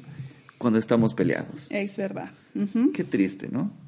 cuando 0.59 0.78
estamos 0.78 1.14
peleados. 1.14 1.68
Es 1.71 1.97
verdad. 1.97 2.30
Qué 2.92 3.04
triste, 3.04 3.49
¿no? 3.50 3.83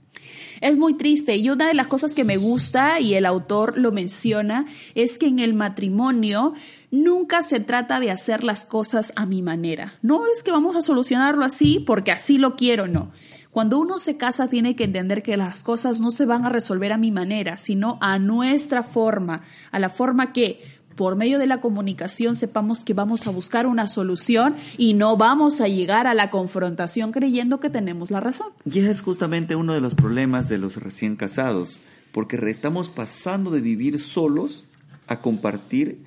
Es 0.61 0.77
muy 0.77 0.95
triste 0.95 1.37
y 1.37 1.51
una 1.51 1.69
de 1.69 1.75
las 1.75 1.87
cosas 1.87 2.15
que 2.15 2.25
me 2.25 2.37
gusta 2.37 3.01
y 3.01 3.15
el 3.15 3.27
autor 3.27 3.79
lo 3.79 3.93
menciona 3.93 4.67
es 4.95 5.19
que 5.19 5.27
en 5.27 5.39
el 5.39 5.55
matrimonio 5.55 6.55
nunca 6.91 7.43
se 7.43 7.61
trata 7.61 8.01
de 8.01 8.11
hacer 8.11 8.43
las 8.43 8.65
cosas 8.65 9.13
a 9.17 9.27
mi 9.27 9.43
manera. 9.43 9.95
No 10.03 10.25
es 10.27 10.43
que 10.43 10.51
vamos 10.51 10.77
a 10.77 10.83
solucionarlo 10.83 11.45
así 11.45 11.81
porque 11.87 12.13
así 12.13 12.39
lo 12.39 12.57
quiero, 12.57 12.87
no. 12.87 13.13
Cuando 13.57 13.79
uno 13.79 13.99
se 13.99 14.19
casa 14.19 14.49
tiene 14.49 14.77
que 14.77 14.85
entender 14.85 15.23
que 15.23 15.39
las 15.39 15.63
cosas 15.63 15.99
no 15.99 16.11
se 16.11 16.27
van 16.27 16.45
a 16.45 16.51
resolver 16.51 16.93
a 16.93 16.99
mi 16.99 17.11
manera, 17.11 17.57
sino 17.57 17.97
a 18.03 18.19
nuestra 18.19 18.83
forma, 18.83 19.45
a 19.71 19.79
la 19.79 19.89
forma 19.89 20.35
que 20.35 20.61
por 20.97 21.15
medio 21.15 21.39
de 21.39 21.47
la 21.47 21.61
comunicación 21.61 22.35
sepamos 22.35 22.85
que 22.85 22.95
vamos 22.95 23.27
a 23.27 23.31
buscar 23.31 23.67
una 23.67 23.87
solución 23.87 24.57
y 24.77 24.95
no 24.95 25.17
vamos 25.17 25.61
a 25.61 25.69
llegar 25.69 26.07
a 26.07 26.15
la 26.15 26.31
confrontación 26.31 27.13
creyendo 27.13 27.61
que 27.61 27.71
tenemos 27.71 28.11
la 28.11 28.21
razón. 28.21 28.49
Y 28.65 28.81
es 28.81 29.03
justamente 29.03 29.55
uno 29.55 29.75
de 29.75 29.81
los 29.81 29.95
problemas 29.95 30.49
de 30.49 30.59
los 30.59 30.77
recién 30.77 31.17
casados, 31.17 31.79
porque 32.13 32.37
estamos 32.51 32.89
pasando 32.89 33.51
de 33.51 33.61
vivir 33.61 34.01
solos 34.01 34.65
a 35.07 35.21
compartir 35.21 36.01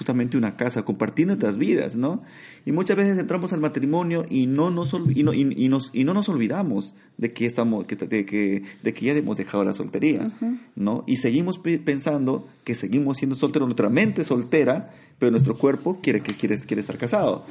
justamente 0.00 0.38
una 0.38 0.56
casa, 0.56 0.82
compartir 0.82 1.26
nuestras 1.26 1.58
vidas, 1.58 1.94
¿no? 1.94 2.22
Y 2.64 2.72
muchas 2.72 2.96
veces 2.96 3.18
entramos 3.18 3.52
al 3.52 3.60
matrimonio 3.60 4.24
y 4.30 4.46
no 4.46 4.70
nos, 4.70 4.94
y 5.14 5.22
no, 5.24 5.34
y, 5.34 5.68
nos, 5.68 5.90
y 5.92 6.04
no 6.04 6.14
nos 6.14 6.30
olvidamos 6.30 6.94
de 7.18 7.34
que, 7.34 7.44
estamos, 7.44 7.84
que, 7.84 7.96
de, 7.96 8.24
que, 8.24 8.62
de 8.82 8.94
que 8.94 9.04
ya 9.04 9.12
hemos 9.12 9.36
dejado 9.36 9.62
la 9.62 9.74
soltería, 9.74 10.32
¿no? 10.74 11.04
Y 11.06 11.18
seguimos 11.18 11.58
pensando 11.58 12.48
que 12.64 12.74
seguimos 12.74 13.18
siendo 13.18 13.36
solteros, 13.36 13.68
nuestra 13.68 13.90
mente 13.90 14.24
soltera, 14.24 14.90
pero 15.18 15.32
nuestro 15.32 15.54
cuerpo 15.54 15.98
quiere, 16.02 16.22
que 16.22 16.32
quiere, 16.32 16.58
quiere 16.60 16.80
estar 16.80 16.96
casado, 16.96 17.44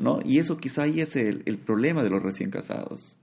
¿no? 0.00 0.20
Y 0.24 0.38
eso 0.38 0.58
quizá 0.58 0.84
ahí 0.84 1.00
es 1.00 1.16
el, 1.16 1.42
el 1.44 1.58
problema 1.58 2.04
de 2.04 2.10
los 2.10 2.22
recién 2.22 2.50
casados. 2.50 3.16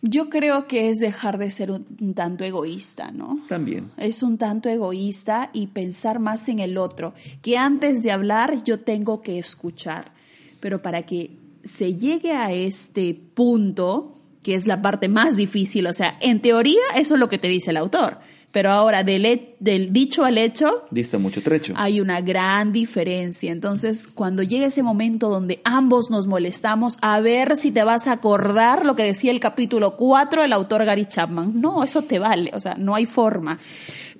Yo 0.00 0.30
creo 0.30 0.68
que 0.68 0.90
es 0.90 0.98
dejar 0.98 1.38
de 1.38 1.50
ser 1.50 1.72
un, 1.72 2.14
tanto 2.14 2.44
egoísta, 2.44 3.10
¿no? 3.10 3.40
También. 3.48 3.90
Es 3.96 4.22
un 4.22 4.38
tanto 4.38 4.68
egoísta 4.68 5.50
y 5.52 5.68
pensar 5.68 6.20
más 6.20 6.48
en 6.48 6.60
el 6.60 6.78
otro, 6.78 7.14
que 7.42 7.58
antes 7.58 8.02
de 8.02 8.12
hablar 8.12 8.62
yo 8.62 8.80
tengo 8.80 9.22
que 9.22 9.38
escuchar. 9.38 10.12
Pero 10.60 10.82
para 10.82 11.02
que 11.02 11.32
se 11.64 11.96
llegue 11.96 12.32
a 12.32 12.52
este 12.52 13.18
punto, 13.34 14.14
que 14.42 14.54
es 14.54 14.68
la 14.68 14.82
parte 14.82 15.08
más 15.08 15.36
difícil, 15.36 15.86
o 15.88 15.92
sea, 15.92 16.16
en 16.20 16.40
teoría 16.40 16.80
eso 16.94 17.14
es 17.14 17.20
lo 17.20 17.28
que 17.28 17.38
te 17.38 17.48
dice 17.48 17.70
el 17.70 17.76
autor, 17.76 18.18
pero 18.50 18.70
ahora 18.70 19.04
del, 19.04 19.54
del 19.60 19.92
dicho 19.92 20.24
al 20.24 20.38
hecho... 20.38 20.86
Dista 20.90 21.18
mucho 21.18 21.42
trecho. 21.42 21.74
Hay 21.76 22.00
una 22.00 22.22
gran 22.22 22.72
diferencia. 22.72 23.52
Entonces, 23.52 24.08
cuando 24.08 24.42
llega 24.42 24.66
ese 24.66 24.82
momento 24.82 25.28
donde 25.28 25.60
ambos 25.64 26.10
nos 26.10 26.26
molestamos, 26.26 26.96
a 27.02 27.20
ver 27.20 27.56
si 27.58 27.70
te 27.70 27.84
vas 27.84 28.06
a 28.06 28.12
acordar 28.12 28.86
lo 28.86 28.96
que 28.96 29.04
decía 29.04 29.32
el 29.32 29.40
capítulo 29.40 29.96
4 29.96 30.44
el 30.44 30.52
autor 30.54 30.86
Gary 30.86 31.04
Chapman. 31.04 31.60
No, 31.60 31.84
eso 31.84 32.02
te 32.02 32.18
vale, 32.18 32.50
o 32.54 32.60
sea, 32.60 32.74
no 32.74 32.94
hay 32.94 33.04
forma. 33.04 33.58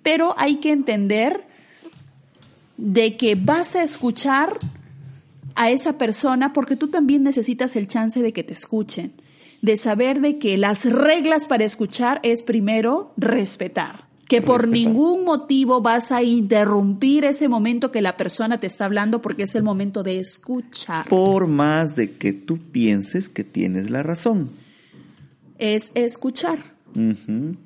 Pero 0.03 0.35
hay 0.37 0.57
que 0.57 0.73
entender 0.73 1.47
de 2.77 3.17
que 3.17 3.35
vas 3.35 3.77
a 3.77 3.83
escuchar 3.83 4.59
a 5.55 5.71
esa 5.71 5.97
persona 5.97 6.53
porque 6.53 6.77
tú 6.77 6.89
también 6.89 7.23
necesitas 7.23 7.77
el 7.77 7.89
chance 7.89 8.21
de 8.21 8.35
que 8.35 8.45
te 8.45 8.53
escuchen, 8.53 9.15
de 9.63 9.79
saber 9.79 10.21
de 10.21 10.39
que 10.39 10.59
las 10.59 10.85
reglas 10.85 11.47
para 11.47 11.65
escuchar 11.65 12.21
es 12.23 12.43
primero 12.43 13.13
respetar 13.17 14.08
que 14.29 14.43
por 14.43 14.69
ningún 14.69 15.25
motivo 15.25 15.81
vas 15.81 16.13
a 16.13 16.23
interrumpir 16.23 17.25
ese 17.25 17.49
momento 17.49 17.91
que 17.91 18.03
la 18.03 18.17
persona 18.19 18.61
te 18.61 18.67
está 18.67 18.85
hablando 18.85 19.23
porque 19.23 19.45
es 19.45 19.55
el 19.55 19.63
momento 19.63 20.03
de 20.03 20.19
escuchar. 20.19 21.09
Por 21.09 21.47
más 21.47 21.97
de 21.97 22.13
que 22.13 22.35
tú 22.35 22.59
pienses 22.59 23.31
que 23.31 23.43
tienes 23.43 23.91
la 23.91 24.03
razón. 24.03 24.51
Es 25.59 25.91
escuchar. 25.95 26.59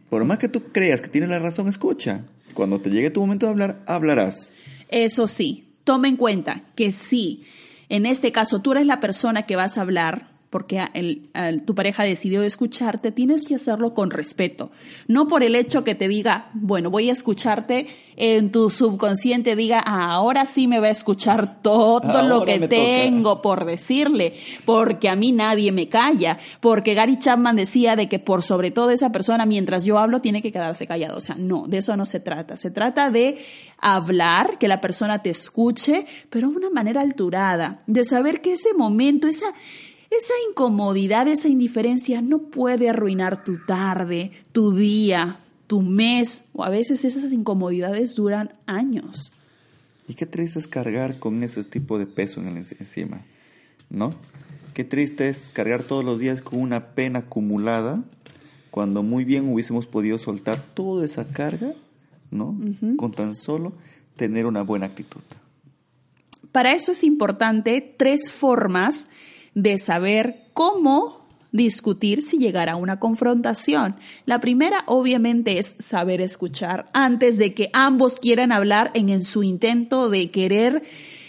Por 0.09 0.25
más 0.25 0.39
que 0.39 0.49
tú 0.49 0.63
creas 0.73 1.03
que 1.03 1.09
tienes 1.09 1.31
la 1.31 1.41
razón, 1.41 1.69
escucha. 1.69 2.25
Cuando 2.55 2.81
te 2.81 2.91
llegue 2.91 3.11
tu 3.11 3.21
momento 3.21 3.47
de 3.47 3.53
hablar, 3.53 3.83
hablarás. 3.87 4.55
Eso 4.89 5.27
sí, 5.27 5.75
toma 5.85 6.07
en 6.07 6.17
cuenta 6.17 6.63
que 6.77 6.93
si 6.93 7.43
en 7.89 8.07
este 8.07 8.31
caso 8.31 8.61
tú 8.61 8.73
eres 8.73 8.87
la 8.87 9.01
persona 9.01 9.43
que 9.47 9.57
vas 9.57 9.79
a 9.79 9.83
hablar, 9.83 10.32
porque 10.53 11.31
tu 11.65 11.75
pareja 11.75 12.05
decidió 12.05 12.43
escucharte, 12.43 13.11
tienes 13.11 13.47
que 13.47 13.55
hacerlo 13.55 13.95
con 13.95 14.11
respeto. 14.11 14.71
No 15.09 15.27
por 15.27 15.43
el 15.43 15.55
hecho 15.55 15.83
que 15.83 15.95
te 15.95 16.09
diga, 16.09 16.51
bueno, 16.53 16.91
voy 16.91 17.09
a 17.09 17.15
escucharte, 17.15 17.87
en 18.17 18.53
tu 18.53 18.69
subconsciente 18.69 19.57
diga, 19.57 19.83
ah, 19.83 20.13
ahora 20.13 20.45
sí 20.45 20.67
me 20.67 20.79
va 20.79 20.89
a 20.89 20.91
escuchar 20.91 21.63
todo 21.63 22.21
lo 22.23 22.45
que 22.45 22.69
tengo 22.69 23.41
por 23.41 23.65
decirle, 23.65 24.35
porque 24.67 25.09
a 25.09 25.17
mí 25.17 25.33
nadie 25.33 25.73
me 25.73 25.89
calla, 25.89 26.39
porque 26.61 26.93
Gary 26.93 27.19
Chapman 27.19 27.57
decía 27.57 27.97
de 27.97 28.11
que 28.11 28.19
por 28.19 28.43
sobre 28.43 28.71
todo 28.71 28.91
esa 28.91 29.11
persona, 29.11 29.47
mientras 29.47 29.87
yo 29.87 29.99
hablo, 29.99 30.21
tiene 30.21 30.43
que 30.43 30.53
quedarse 30.53 30.87
callado. 30.87 31.17
O 31.17 31.23
sea, 31.23 31.35
no, 31.39 31.67
de 31.67 31.79
eso 31.79 31.97
no 31.97 32.05
se 32.05 32.21
trata. 32.21 32.59
Se 32.59 32.71
trata 32.71 33.11
de 33.11 33.39
hablar, 33.79 34.59
que 34.59 34.69
la 34.69 34.83
persona 34.83 35.23
te 35.23 35.31
escuche, 35.31 36.05
pero 36.29 36.51
de 36.51 36.57
una 36.57 36.69
manera 36.69 37.01
alturada, 37.01 37.81
de 37.87 38.05
saber 38.05 38.43
que 38.43 38.53
ese 38.53 38.75
momento, 38.75 39.29
esa 39.29 39.47
esa 40.13 40.35
incomodidad, 40.49 41.29
esa 41.29 41.49
indiferencia 41.49 42.23
no 42.23 42.39
puede 42.39 42.89
arruinar 42.89 43.45
tu 43.45 43.59
tarde, 43.65 44.33
tu 44.53 44.75
día, 44.75 45.39
tu 45.67 45.83
mes, 45.83 46.45
o 46.53 46.65
a 46.65 46.71
veces 46.71 47.05
esas 47.05 47.33
incomodidades 47.33 48.15
duran 48.15 48.53
años. 48.67 49.33
Y 50.09 50.15
qué 50.15 50.27
triste 50.27 50.59
es 50.59 50.67
cargar 50.67 51.19
con 51.19 51.43
ese 51.43 51.65
tipo 51.65 51.99
de 51.99 52.07
peso 52.07 52.41
en 52.41 52.49
el 52.49 52.57
encima, 52.57 53.23
¿no? 53.89 54.15
Qué 54.75 54.85
triste 54.85 55.29
es 55.29 55.51
cargar 55.53 55.83
todos 55.83 56.05
los 56.05 56.19
días 56.19 56.43
con 56.43 56.61
una 56.61 56.95
pena 56.95 57.21
acumulada 57.21 58.03
cuando 58.71 59.03
muy 59.03 59.25
bien 59.25 59.53
hubiésemos 59.53 59.87
podido 59.87 60.19
soltar 60.19 60.63
toda 60.75 61.05
esa 61.05 61.29
carga, 61.29 61.75
¿no? 62.31 62.57
Con 62.97 63.13
tan 63.13 63.35
solo 63.35 63.75
tener 64.17 64.47
una 64.47 64.63
buena 64.63 64.87
actitud. 64.87 65.21
Para 66.53 66.75
eso 66.75 66.93
es 66.93 67.05
importante 67.05 67.95
tres 67.97 68.31
formas 68.31 69.07
de 69.55 69.79
saber 69.79 70.45
cómo 70.53 71.23
discutir 71.53 72.23
si 72.23 72.39
llegara 72.39 72.73
a 72.73 72.77
una 72.77 72.99
confrontación. 72.99 73.97
La 74.25 74.41
primera 74.41 74.85
obviamente 74.87 75.59
es 75.59 75.77
saber 75.79 76.21
escuchar 76.21 76.87
antes 76.95 77.39
de 77.39 77.55
que 77.55 77.71
ambos 77.75 78.19
quieran 78.19 78.53
hablar 78.53 78.91
en, 78.95 79.23
su 79.25 79.43
intento 79.43 80.09
de 80.09 80.31
querer 80.31 80.83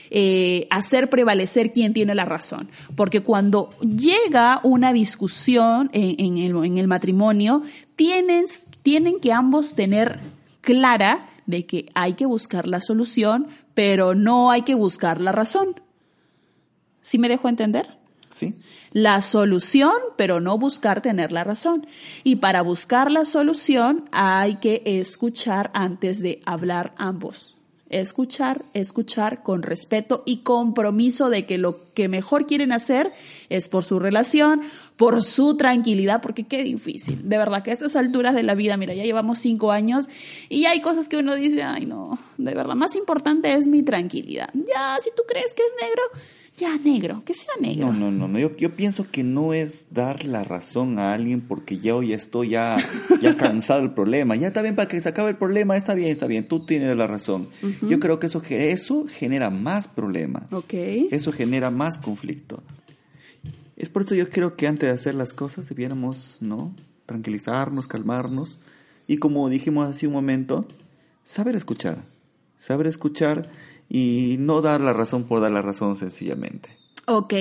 eh, 0.10 0.68
hacer 0.70 1.10
prevalecer 1.10 1.72
quién 1.72 1.94
tiene 1.94 2.16
la 2.16 2.26
razón. 2.26 2.70
Porque 2.96 3.22
cuando 3.22 3.72
llega 3.82 4.62
una 4.64 4.94
discusión 4.94 5.90
en, 5.94 6.38
el, 6.38 6.64
en 6.64 6.78
el, 6.78 6.88
matrimonio, 6.88 7.62
tienen, 7.98 8.46
tienen 8.82 9.20
que 9.20 9.34
ambos 9.34 9.76
tener 9.76 10.20
clara 10.62 11.28
de 11.46 11.66
que 11.66 11.90
hay 11.94 12.14
que 12.14 12.26
buscar 12.26 12.68
la 12.68 12.80
solución, 12.80 13.48
pero 13.74 14.16
no 14.16 14.52
hay 14.52 14.62
que 14.62 14.76
buscar 14.76 15.20
la 15.20 15.34
razón. 15.34 15.82
¿Sí 17.02 17.18
me 17.18 17.28
dejo 17.28 17.50
entender? 17.50 18.03
La 18.92 19.22
solución, 19.22 19.94
pero 20.18 20.40
no 20.40 20.58
buscar 20.58 21.02
tener 21.02 21.32
la 21.32 21.44
razón. 21.44 21.88
Y 22.24 22.38
para 22.38 22.62
buscar 22.62 23.10
la 23.12 23.26
solución 23.26 24.06
hay 24.12 24.56
que 24.56 24.82
escuchar 24.86 25.72
antes 25.74 26.22
de 26.22 26.40
hablar 26.46 26.94
ambos. 26.98 27.56
escuchar, 28.00 28.64
escuchar 28.74 29.44
con 29.44 29.62
respeto 29.62 30.24
y 30.26 30.38
compromiso 30.38 31.30
de 31.30 31.46
que 31.46 31.58
lo 31.58 31.94
que 31.94 32.08
mejor 32.08 32.48
quieren 32.48 32.72
hacer 32.72 33.14
es 33.50 33.68
por 33.68 33.84
su 33.84 34.00
relación, 34.00 34.62
por 34.98 35.22
su 35.22 35.58
tranquilidad, 35.58 36.22
porque 36.22 36.46
qué 36.46 36.64
difícil. 36.64 37.30
De 37.30 37.38
verdad 37.38 37.64
que 37.64 37.70
a 37.70 37.74
estas 37.74 37.96
alturas 37.96 38.34
de 38.34 38.44
la 38.44 38.56
vida, 38.56 38.78
mira, 38.78 38.94
ya 38.94 39.04
llevamos 39.04 39.40
cinco 39.40 39.72
años 39.72 40.08
y 40.50 40.66
hay 40.66 40.82
cosas 40.82 41.08
que 41.08 41.18
uno 41.18 41.36
dice, 41.36 41.64
ay 41.64 41.86
no, 41.86 42.18
de 42.38 42.54
verdad, 42.54 42.76
más 42.76 42.96
importante 42.96 43.54
es 43.54 43.68
mi 43.68 43.84
tranquilidad. 43.84 44.50
Ya, 44.54 44.98
si 45.00 45.12
tú 45.16 45.24
crees 45.28 45.54
que 45.54 45.64
es 45.64 45.72
negro, 45.82 46.04
ya 46.58 46.78
negro, 46.78 47.24
que 47.26 47.34
sea 47.34 47.54
negro. 47.60 47.88
No, 47.88 47.94
no, 47.94 48.12
no, 48.12 48.28
no. 48.28 48.40
Yo, 48.40 48.56
yo 48.56 48.76
pienso 48.76 49.10
que 49.10 49.24
no 49.24 49.54
es 49.54 49.88
dar 49.90 50.24
la 50.26 50.44
razón 50.44 51.00
a 51.00 51.14
alguien 51.14 51.42
porque 51.42 51.78
ya 51.78 51.96
estoy 52.14 52.50
ya, 52.50 52.78
ya 53.22 53.36
cansado 53.38 53.82
del 53.82 53.92
problema. 53.92 54.36
Ya 54.36 54.48
está 54.48 54.62
bien 54.62 54.76
para 54.76 54.88
que 54.88 55.02
se 55.02 55.10
acabe 55.10 55.32
el 55.32 55.38
problema, 55.38 55.76
está 55.76 55.94
bien, 55.94 56.10
está 56.10 56.28
bien, 56.28 56.48
tú 56.48 56.66
tienes 56.66 56.96
la 56.96 57.08
razón. 57.08 57.50
Yo 57.82 58.00
creo 58.00 58.20
que 58.20 58.28
eso, 58.28 58.42
eso 58.50 59.06
genera 59.08 59.50
más 59.50 59.88
problema. 59.88 60.48
Ok. 60.52 60.74
Eso 61.12 61.32
genera 61.32 61.72
más 61.72 61.98
conflicto. 61.98 62.62
Es 63.76 63.90
por 63.90 64.04
eso 64.04 64.16
yo 64.16 64.30
creo 64.30 64.56
que 64.56 64.68
antes 64.68 64.88
de 64.88 64.94
hacer 64.94 65.16
las 65.16 65.34
cosas 65.34 65.68
debiéramos, 65.68 66.38
¿no? 66.42 66.76
Tranquilizarnos, 67.06 67.88
calmarnos 67.88 68.60
y 69.08 69.18
como 69.18 69.50
dijimos 69.50 69.90
hace 69.90 70.08
un 70.08 70.14
momento, 70.14 70.68
saber 71.24 71.56
escuchar. 71.56 72.13
Saber 72.64 72.88
escuchar 72.88 73.50
y 73.90 74.38
no 74.40 74.62
dar 74.62 74.80
la 74.80 74.94
razón 74.94 75.26
por 75.26 75.42
dar 75.42 75.52
la 75.52 75.62
razón 75.62 75.98
sencillamente. 75.98 76.70
Ok, 77.08 77.34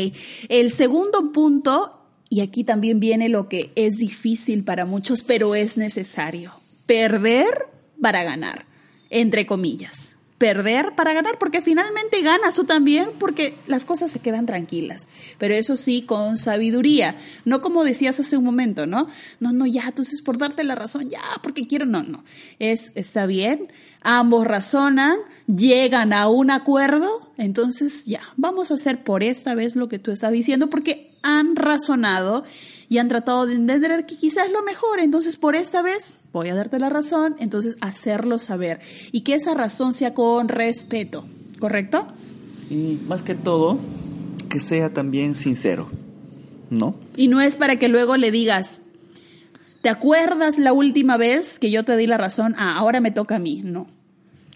el 0.48 0.72
segundo 0.72 1.30
punto, 1.30 2.00
y 2.28 2.40
aquí 2.40 2.64
también 2.64 2.98
viene 2.98 3.28
lo 3.28 3.48
que 3.48 3.70
es 3.76 3.98
difícil 3.98 4.64
para 4.64 4.84
muchos, 4.84 5.22
pero 5.22 5.54
es 5.54 5.78
necesario, 5.78 6.50
perder 6.86 7.68
para 8.00 8.24
ganar, 8.24 8.66
entre 9.10 9.46
comillas 9.46 10.16
perder 10.42 10.96
para 10.96 11.12
ganar, 11.12 11.38
porque 11.38 11.62
finalmente 11.62 12.20
ganas 12.20 12.56
tú 12.56 12.64
también, 12.64 13.10
porque 13.20 13.54
las 13.68 13.84
cosas 13.84 14.10
se 14.10 14.18
quedan 14.18 14.44
tranquilas. 14.44 15.06
Pero 15.38 15.54
eso 15.54 15.76
sí, 15.76 16.02
con 16.02 16.36
sabiduría, 16.36 17.14
no 17.44 17.62
como 17.62 17.84
decías 17.84 18.18
hace 18.18 18.36
un 18.36 18.42
momento, 18.42 18.84
¿no? 18.84 19.06
No, 19.38 19.52
no, 19.52 19.66
ya, 19.66 19.84
entonces 19.86 20.20
por 20.20 20.38
darte 20.38 20.64
la 20.64 20.74
razón, 20.74 21.08
ya, 21.08 21.20
porque 21.44 21.68
quiero, 21.68 21.86
no, 21.86 22.02
no. 22.02 22.24
Es, 22.58 22.90
está 22.96 23.26
bien, 23.26 23.72
ambos 24.00 24.44
razonan, 24.44 25.16
llegan 25.46 26.12
a 26.12 26.26
un 26.26 26.50
acuerdo, 26.50 27.30
entonces 27.38 28.06
ya, 28.06 28.22
vamos 28.36 28.72
a 28.72 28.74
hacer 28.74 29.04
por 29.04 29.22
esta 29.22 29.54
vez 29.54 29.76
lo 29.76 29.88
que 29.88 30.00
tú 30.00 30.10
estás 30.10 30.32
diciendo, 30.32 30.68
porque 30.70 31.12
han 31.22 31.54
razonado 31.54 32.42
y 32.88 32.98
han 32.98 33.06
tratado 33.06 33.46
de 33.46 33.54
entender 33.54 34.06
que 34.06 34.16
quizás 34.16 34.46
es 34.46 34.52
lo 34.52 34.64
mejor, 34.64 34.98
entonces 34.98 35.36
por 35.36 35.54
esta 35.54 35.82
vez 35.82 36.16
voy 36.32 36.48
a 36.48 36.54
darte 36.54 36.78
la 36.78 36.88
razón, 36.88 37.36
entonces 37.38 37.76
hacerlo 37.80 38.38
saber 38.38 38.80
y 39.12 39.20
que 39.20 39.34
esa 39.34 39.54
razón 39.54 39.92
sea 39.92 40.14
con 40.14 40.48
respeto, 40.48 41.24
¿correcto? 41.58 42.06
Y 42.70 42.98
más 43.06 43.22
que 43.22 43.34
todo, 43.34 43.78
que 44.48 44.60
sea 44.60 44.92
también 44.92 45.34
sincero, 45.34 45.88
¿no? 46.70 46.94
Y 47.16 47.28
no 47.28 47.40
es 47.40 47.56
para 47.56 47.76
que 47.78 47.88
luego 47.88 48.16
le 48.16 48.30
digas, 48.30 48.80
¿te 49.82 49.88
acuerdas 49.88 50.58
la 50.58 50.72
última 50.72 51.16
vez 51.16 51.58
que 51.58 51.70
yo 51.70 51.84
te 51.84 51.96
di 51.96 52.06
la 52.06 52.16
razón? 52.16 52.54
Ah, 52.56 52.76
ahora 52.78 53.00
me 53.00 53.10
toca 53.10 53.36
a 53.36 53.38
mí, 53.38 53.60
no. 53.64 53.86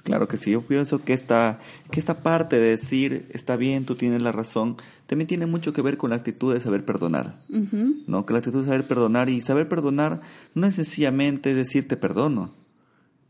Claro 0.07 0.29
que 0.29 0.37
sí, 0.37 0.53
yo 0.53 0.63
pienso 0.63 1.03
que 1.03 1.13
esta, 1.13 1.59
que 1.91 1.99
esta 1.99 2.23
parte 2.23 2.61
de 2.61 2.77
decir, 2.77 3.29
está 3.33 3.57
bien, 3.57 3.85
tú 3.87 3.97
tienes 3.97 4.23
la 4.23 4.31
razón, 4.31 4.77
también 5.09 5.27
tiene 5.27 5.47
mucho 5.47 5.73
que 5.73 5.83
ver 5.83 5.99
con 5.99 6.11
la 6.11 6.17
actitud 6.17 6.55
de 6.55 6.61
saber 6.61 6.85
perdonar. 6.85 7.41
¿no? 7.49 8.25
Que 8.25 8.33
la 8.33 8.39
actitud 8.39 8.61
de 8.61 8.67
saber 8.67 8.87
perdonar 8.87 9.29
y 9.29 9.41
saber 9.41 9.69
perdonar 9.69 10.21
no 10.55 10.69
es 10.69 10.77
sencillamente 10.77 11.55
decir 11.55 11.89
te 11.89 11.97
perdono, 11.97 12.53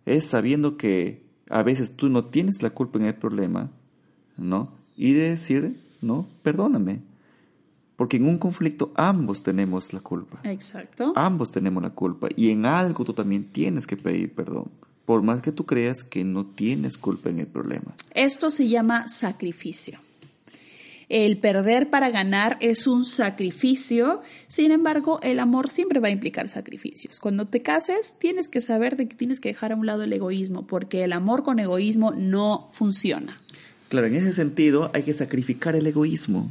es 0.04 0.26
sabiendo 0.26 0.76
que 0.76 1.24
a 1.48 1.62
veces 1.62 1.96
tú 1.96 2.10
no 2.10 2.26
tienes 2.26 2.60
la 2.60 2.68
culpa 2.68 2.98
en 2.98 3.06
el 3.06 3.14
problema, 3.14 3.70
¿no? 4.36 4.70
Y 4.98 5.14
de 5.14 5.30
decir, 5.30 5.80
no, 6.02 6.26
perdóname. 6.42 7.00
Porque 7.96 8.18
en 8.18 8.26
un 8.26 8.36
conflicto 8.36 8.92
ambos 8.96 9.42
tenemos 9.42 9.94
la 9.94 10.00
culpa. 10.00 10.40
Exacto. 10.44 11.14
Ambos 11.16 11.52
tenemos 11.52 11.82
la 11.82 11.94
culpa. 11.94 12.28
Y 12.36 12.50
en 12.50 12.66
algo 12.66 13.02
tú 13.02 13.14
también 13.14 13.44
tienes 13.44 13.86
que 13.86 13.96
pedir 13.96 14.34
perdón 14.34 14.68
por 15.06 15.22
más 15.22 15.40
que 15.40 15.52
tú 15.52 15.64
creas 15.64 16.04
que 16.04 16.24
no 16.24 16.44
tienes 16.44 16.98
culpa 16.98 17.30
en 17.30 17.38
el 17.38 17.46
problema. 17.46 17.94
Esto 18.12 18.50
se 18.50 18.68
llama 18.68 19.08
sacrificio. 19.08 20.00
El 21.08 21.38
perder 21.38 21.88
para 21.88 22.10
ganar 22.10 22.58
es 22.60 22.88
un 22.88 23.04
sacrificio, 23.04 24.22
sin 24.48 24.72
embargo, 24.72 25.20
el 25.22 25.38
amor 25.38 25.70
siempre 25.70 26.00
va 26.00 26.08
a 26.08 26.10
implicar 26.10 26.48
sacrificios. 26.48 27.20
Cuando 27.20 27.46
te 27.46 27.62
cases, 27.62 28.16
tienes 28.18 28.48
que 28.48 28.60
saber 28.60 28.96
de 28.96 29.06
que 29.06 29.14
tienes 29.14 29.38
que 29.38 29.50
dejar 29.50 29.70
a 29.70 29.76
un 29.76 29.86
lado 29.86 30.02
el 30.02 30.12
egoísmo, 30.12 30.66
porque 30.66 31.04
el 31.04 31.12
amor 31.12 31.44
con 31.44 31.60
egoísmo 31.60 32.10
no 32.10 32.68
funciona. 32.72 33.38
Claro, 33.88 34.08
en 34.08 34.16
ese 34.16 34.32
sentido 34.32 34.90
hay 34.94 35.04
que 35.04 35.14
sacrificar 35.14 35.76
el 35.76 35.86
egoísmo, 35.86 36.50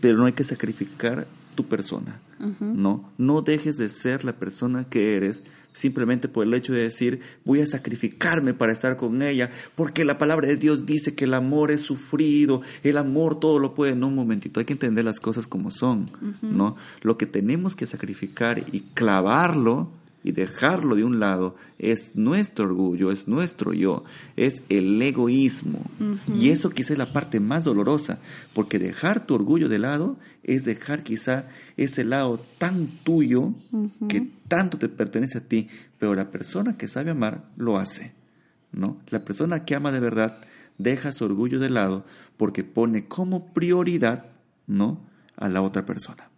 pero 0.00 0.16
no 0.16 0.26
hay 0.26 0.34
que 0.34 0.44
sacrificar 0.44 1.26
tu 1.56 1.64
persona. 1.64 2.20
No, 2.60 3.10
no 3.16 3.40
dejes 3.40 3.78
de 3.78 3.88
ser 3.88 4.24
la 4.24 4.34
persona 4.34 4.84
que 4.84 5.16
eres 5.16 5.42
simplemente 5.76 6.28
por 6.28 6.46
el 6.46 6.54
hecho 6.54 6.72
de 6.72 6.80
decir 6.80 7.20
voy 7.44 7.60
a 7.60 7.66
sacrificarme 7.66 8.54
para 8.54 8.72
estar 8.72 8.96
con 8.96 9.22
ella, 9.22 9.50
porque 9.74 10.04
la 10.04 10.18
palabra 10.18 10.48
de 10.48 10.56
Dios 10.56 10.86
dice 10.86 11.14
que 11.14 11.26
el 11.26 11.34
amor 11.34 11.70
es 11.70 11.82
sufrido, 11.82 12.62
el 12.82 12.96
amor 12.96 13.38
todo 13.38 13.58
lo 13.58 13.74
puede. 13.74 13.94
No, 13.94 14.08
un 14.08 14.14
momentito, 14.14 14.58
hay 14.58 14.66
que 14.66 14.72
entender 14.72 15.04
las 15.04 15.20
cosas 15.20 15.46
como 15.46 15.70
son, 15.70 16.10
¿no? 16.42 16.76
Lo 17.02 17.18
que 17.18 17.26
tenemos 17.26 17.76
que 17.76 17.86
sacrificar 17.86 18.64
y 18.72 18.80
clavarlo 18.94 19.90
y 20.26 20.32
dejarlo 20.32 20.96
de 20.96 21.04
un 21.04 21.20
lado 21.20 21.54
es 21.78 22.10
nuestro 22.16 22.64
orgullo, 22.66 23.12
es 23.12 23.28
nuestro 23.28 23.72
yo, 23.72 24.04
es 24.36 24.60
el 24.68 25.00
egoísmo. 25.00 25.88
Y 26.34 26.50
eso 26.50 26.68
quizá 26.70 26.92
es 26.92 26.98
la 26.98 27.12
parte 27.12 27.40
más 27.40 27.64
dolorosa, 27.64 28.18
porque 28.52 28.78
dejar 28.78 29.24
tu 29.24 29.34
orgullo 29.34 29.68
de 29.68 29.78
lado 29.78 30.16
es 30.42 30.64
dejar 30.64 31.02
quizá 31.02 31.46
ese 31.76 32.04
lado 32.04 32.40
tan 32.58 32.88
tuyo 33.04 33.54
que 34.08 34.28
tanto 34.48 34.76
te 34.76 34.88
pertenece 34.88 35.38
a 35.38 35.42
ti, 35.42 35.68
pero 35.98 36.14
la 36.14 36.30
persona 36.30 36.76
que 36.76 36.88
sabe 36.88 37.12
amar 37.12 37.44
lo 37.56 37.78
hace, 37.78 38.12
¿no? 38.72 38.98
La 39.08 39.24
persona 39.24 39.64
que 39.64 39.76
ama 39.76 39.92
de 39.92 40.00
verdad 40.00 40.38
deja 40.76 41.12
su 41.12 41.24
orgullo 41.24 41.58
de 41.58 41.70
lado 41.70 42.04
porque 42.36 42.64
pone 42.64 43.06
como 43.06 43.46
prioridad, 43.54 44.26
¿no? 44.66 45.00
a 45.36 45.48
la 45.48 45.62
otra 45.62 45.84
persona. 45.84 46.30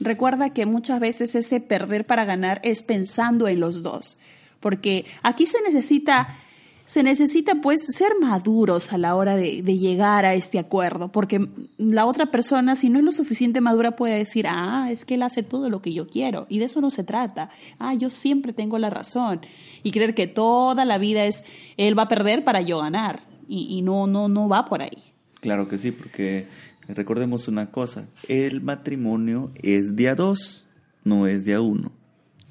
Recuerda 0.00 0.50
que 0.50 0.66
muchas 0.66 1.00
veces 1.00 1.34
ese 1.34 1.60
perder 1.60 2.06
para 2.06 2.24
ganar 2.24 2.60
es 2.62 2.82
pensando 2.82 3.48
en 3.48 3.60
los 3.60 3.82
dos, 3.82 4.18
porque 4.60 5.06
aquí 5.22 5.46
se 5.46 5.60
necesita 5.62 6.36
se 6.86 7.02
necesita 7.02 7.56
pues 7.56 7.84
ser 7.84 8.12
maduros 8.20 8.92
a 8.92 8.98
la 8.98 9.16
hora 9.16 9.36
de, 9.36 9.62
llegar 9.62 10.24
a 10.24 10.34
este 10.34 10.58
acuerdo, 10.58 11.10
porque 11.10 11.48
la 11.76 12.06
otra 12.06 12.26
persona, 12.26 12.76
si 12.76 12.88
no 12.88 13.00
es 13.00 13.04
lo 13.04 13.12
suficiente 13.12 13.60
madura, 13.60 13.96
puede 13.96 14.16
decir, 14.16 14.46
ah, 14.48 14.88
es 14.90 15.04
que 15.04 15.14
él 15.14 15.22
hace 15.22 15.42
todo 15.42 15.68
lo 15.68 15.82
que 15.82 15.92
yo 15.92 16.06
quiero, 16.06 16.46
y 16.48 16.60
de 16.60 16.66
eso 16.66 16.80
no 16.80 16.90
se 16.90 17.02
trata, 17.02 17.50
ah, 17.80 17.94
yo 17.94 18.08
siempre 18.08 18.52
tengo 18.52 18.78
la 18.78 18.88
razón, 18.88 19.40
y 19.82 19.90
creer 19.90 20.14
que 20.14 20.28
toda 20.28 20.84
la 20.84 20.96
vida 20.96 21.24
es, 21.24 21.44
él 21.76 21.98
va 21.98 22.04
a 22.04 22.08
perder 22.08 22.44
para 22.44 22.60
yo 22.60 22.78
ganar, 22.78 23.24
y, 23.48 23.66
y 23.76 23.82
no, 23.82 24.06
no, 24.06 24.28
no 24.28 24.48
va 24.48 24.64
por 24.64 24.80
ahí. 24.80 25.12
Claro 25.40 25.68
que 25.68 25.78
sí, 25.78 25.90
porque 25.90 26.46
Recordemos 26.88 27.48
una 27.48 27.70
cosa, 27.70 28.06
el 28.28 28.62
matrimonio 28.62 29.50
es 29.62 29.96
de 29.96 30.08
a 30.08 30.14
dos, 30.14 30.66
no 31.04 31.26
es 31.26 31.44
de 31.44 31.54
a 31.54 31.60
uno. 31.60 31.92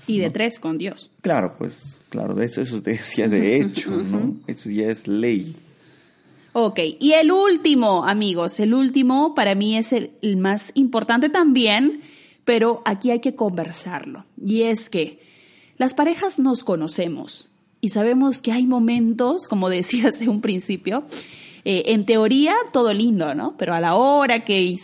Y 0.08 0.20
de 0.20 0.30
tres 0.30 0.60
con 0.60 0.78
Dios. 0.78 1.10
Claro, 1.22 1.56
pues, 1.58 2.00
claro, 2.10 2.36
de 2.36 2.46
eso, 2.46 2.62
eso 2.62 2.82
es 2.86 3.16
ya 3.16 3.28
de 3.28 3.58
hecho, 3.62 3.92
¿no? 3.92 4.36
Eso 4.46 4.70
ya 4.70 4.88
es 4.88 5.08
ley. 5.08 5.56
Ok, 6.54 6.80
y 7.00 7.14
el 7.14 7.32
último, 7.32 8.06
amigos, 8.06 8.60
el 8.60 8.74
último 8.74 9.36
para 9.36 9.56
mí 9.56 9.78
es 9.78 9.92
el, 9.92 10.12
el 10.22 10.38
más 10.38 10.72
importante 10.76 11.30
también, 11.30 12.02
pero 12.46 12.82
aquí 12.86 13.12
hay 13.12 13.20
que 13.20 13.36
conversarlo. 13.36 14.26
Y 14.42 14.64
es 14.64 14.90
que 14.90 15.20
las 15.78 15.94
parejas 15.94 16.40
nos 16.40 16.64
conocemos 16.64 17.50
y 17.82 17.90
sabemos 17.90 18.42
que 18.42 18.52
hay 18.52 18.66
momentos, 18.66 19.48
como 19.48 19.70
decía 19.70 20.10
hace 20.10 20.30
un 20.30 20.42
principio, 20.42 21.06
eh, 21.66 21.84
en 21.88 22.06
teoría 22.06 22.54
todo 22.72 22.94
lindo, 22.94 23.34
¿no? 23.34 23.56
Pero 23.58 23.74
a 23.74 23.80
la 23.80 23.96
hora 23.96 24.46
que 24.46 24.78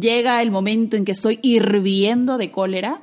llega 0.00 0.40
el 0.40 0.50
momento 0.50 0.96
en 0.96 1.04
que 1.04 1.12
estoy 1.12 1.40
hirviendo 1.42 2.38
de 2.38 2.52
cólera, 2.52 3.02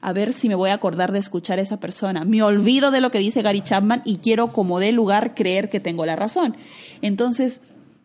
a 0.00 0.12
ver 0.12 0.32
si 0.32 0.48
me 0.48 0.56
voy 0.56 0.70
a 0.70 0.74
acordar 0.74 1.12
de 1.12 1.20
escuchar 1.20 1.58
a 1.58 1.62
esa 1.62 1.78
persona. 1.78 2.24
Me 2.24 2.42
olvido 2.42 2.90
de 2.90 3.00
lo 3.00 3.10
que 3.10 3.20
dice 3.20 3.42
Gary 3.42 3.62
Chapman 3.62 4.02
y 4.04 4.16
quiero 4.16 4.48
como 4.48 4.80
de 4.80 4.92
lugar 4.92 5.34
creer 5.34 5.70
que 5.70 5.80
tengo 5.80 6.04
la 6.04 6.16
razón. 6.16 6.56
Entonces, 7.00 7.62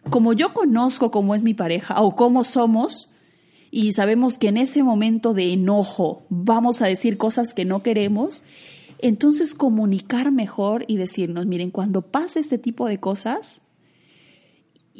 como 0.09 0.33
yo 0.33 0.53
conozco 0.53 1.11
cómo 1.11 1.35
es 1.35 1.41
mi 1.41 1.53
pareja 1.53 2.01
o 2.01 2.15
cómo 2.15 2.43
somos, 2.43 3.09
y 3.71 3.91
sabemos 3.91 4.37
que 4.39 4.47
en 4.47 4.57
ese 4.57 4.83
momento 4.83 5.33
de 5.33 5.53
enojo 5.53 6.23
vamos 6.29 6.81
a 6.81 6.87
decir 6.87 7.17
cosas 7.17 7.53
que 7.53 7.65
no 7.65 7.83
queremos, 7.83 8.43
entonces 8.99 9.53
comunicar 9.53 10.31
mejor 10.31 10.85
y 10.87 10.97
decirnos, 10.97 11.45
miren, 11.45 11.71
cuando 11.71 12.01
pase 12.01 12.39
este 12.39 12.57
tipo 12.57 12.87
de 12.87 12.99
cosas, 12.99 13.61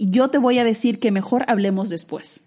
yo 0.08 0.30
te 0.30 0.38
voy 0.38 0.60
a 0.60 0.64
decir 0.64 1.00
que 1.00 1.12
mejor 1.12 1.46
hablemos 1.48 1.90
después. 1.90 2.42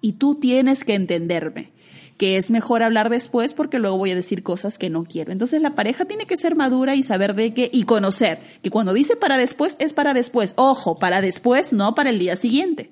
Y 0.00 0.12
tú 0.12 0.34
tienes 0.34 0.84
que 0.84 0.94
entenderme. 0.94 1.72
que 2.16 2.36
es 2.38 2.50
mejor 2.50 2.82
hablar 2.82 3.10
después 3.10 3.52
porque 3.54 3.78
luego 3.78 3.98
voy 3.98 4.10
a 4.10 4.14
decir 4.14 4.42
cosas 4.42 4.78
que 4.78 4.90
no 4.90 5.04
quiero. 5.04 5.32
Entonces 5.32 5.60
la 5.60 5.74
pareja 5.74 6.06
tiene 6.06 6.26
que 6.26 6.36
ser 6.36 6.56
madura 6.56 6.94
y 6.94 7.02
saber 7.02 7.34
de 7.34 7.52
qué 7.52 7.68
y 7.72 7.82
conocer 7.84 8.40
que 8.62 8.70
cuando 8.70 8.94
dice 8.94 9.16
para 9.16 9.36
después 9.36 9.76
es 9.78 9.92
para 9.92 10.14
después. 10.14 10.54
Ojo, 10.56 10.98
para 10.98 11.20
después, 11.20 11.72
no 11.72 11.94
para 11.94 12.10
el 12.10 12.18
día 12.18 12.36
siguiente. 12.36 12.90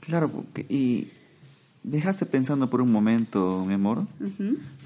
Claro, 0.00 0.30
porque, 0.30 0.64
y 0.70 1.08
dejaste 1.82 2.24
pensando 2.24 2.70
por 2.70 2.80
un 2.80 2.90
momento, 2.90 3.64
mi 3.66 3.74
amor, 3.74 4.06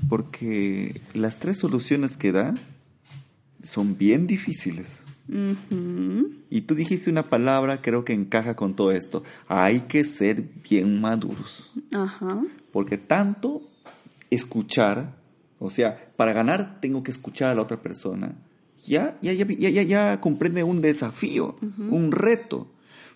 porque 0.09 1.01
las 1.15 1.39
tres 1.39 1.59
soluciones 1.59 2.17
que 2.17 2.33
da 2.33 2.55
son 3.63 3.97
bien 3.97 4.27
difíciles. 4.27 5.02
Y 5.29 6.61
tú 6.63 6.75
dijiste 6.75 7.11
una 7.11 7.23
palabra, 7.25 7.81
creo 7.81 8.05
que 8.05 8.13
encaja 8.13 8.57
con 8.57 8.75
todo 8.75 8.93
esto. 8.93 9.23
Hay 9.49 9.83
que 9.83 10.05
ser 10.05 10.43
bien 10.69 11.01
maduros. 11.01 11.73
Porque 12.73 12.99
tanto 12.99 13.63
escuchar, 14.31 15.17
o 15.59 15.71
sea, 15.71 16.13
para 16.17 16.33
ganar 16.33 16.81
tengo 16.81 17.03
que 17.03 17.11
escuchar 17.11 17.51
a 17.51 17.55
la 17.55 17.63
otra 17.63 17.77
persona. 17.79 18.35
Ya, 18.85 19.17
ya, 19.23 19.33
ya, 19.33 19.47
ya, 19.47 19.83
ya 19.83 20.21
comprende 20.21 20.65
un 20.65 20.81
desafío, 20.81 21.57
un 21.91 22.11
reto. 22.11 22.67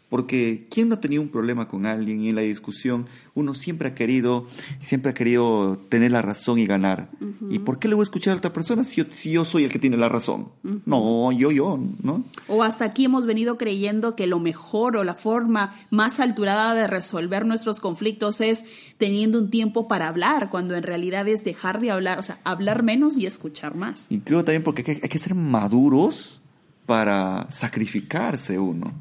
Porque 0.08 0.66
¿quién 0.70 0.88
no 0.88 0.94
ha 0.94 1.00
tenido 1.00 1.20
un 1.20 1.28
problema 1.28 1.66
con 1.66 1.84
alguien 1.84 2.20
y 2.20 2.28
en 2.28 2.36
la 2.36 2.42
discusión 2.42 3.06
uno 3.34 3.54
siempre 3.54 3.88
ha 3.88 3.94
querido, 3.94 4.46
siempre 4.80 5.10
ha 5.10 5.14
querido 5.14 5.78
tener 5.88 6.12
la 6.12 6.22
razón 6.22 6.58
y 6.60 6.66
ganar? 6.66 7.10
¿Y 7.50 7.58
por 7.58 7.78
qué 7.78 7.88
le 7.88 7.94
voy 7.94 8.02
a 8.02 8.04
escuchar 8.04 8.34
a 8.34 8.36
otra 8.36 8.52
persona 8.52 8.84
si 8.84 9.04
yo, 9.32 9.44
soy 9.44 9.64
el 9.64 9.70
que 9.70 9.80
tiene 9.80 9.96
la 9.96 10.08
razón? 10.08 10.48
No, 10.84 11.32
yo, 11.32 11.50
yo, 11.50 11.78
¿no? 12.02 12.22
O 12.46 12.62
hasta 12.62 12.84
aquí 12.84 13.04
hemos 13.04 13.26
venido 13.26 13.58
creyendo 13.58 14.14
que 14.14 14.28
lo 14.28 14.38
mejor 14.38 14.96
o 14.96 15.02
la 15.02 15.14
forma 15.14 15.74
más 15.90 16.20
alturada 16.20 16.74
de 16.74 16.86
resolver 16.86 17.44
nuestros 17.44 17.80
conflictos 17.80 18.40
es 18.40 18.64
teniendo 18.98 19.38
un 19.38 19.50
tiempo 19.50 19.88
para 19.88 20.08
hablar, 20.08 20.50
cuando 20.50 20.76
en 20.76 20.84
realidad 20.84 21.26
es 21.26 21.42
dejar 21.42 21.80
de 21.80 21.90
hablar, 21.90 22.18
o 22.18 22.22
sea, 22.22 22.38
hablar 22.44 22.84
menos 22.84 23.18
y 23.18 23.26
escuchar 23.26 23.74
más. 23.74 24.06
Y 24.08 24.20
creo 24.20 24.44
también 24.44 24.62
porque 24.62 25.00
hay 25.02 25.08
que 25.08 25.18
ser 25.18 25.34
maduros 25.34 26.40
para 26.86 27.50
sacrificarse 27.50 28.58
uno 28.58 28.94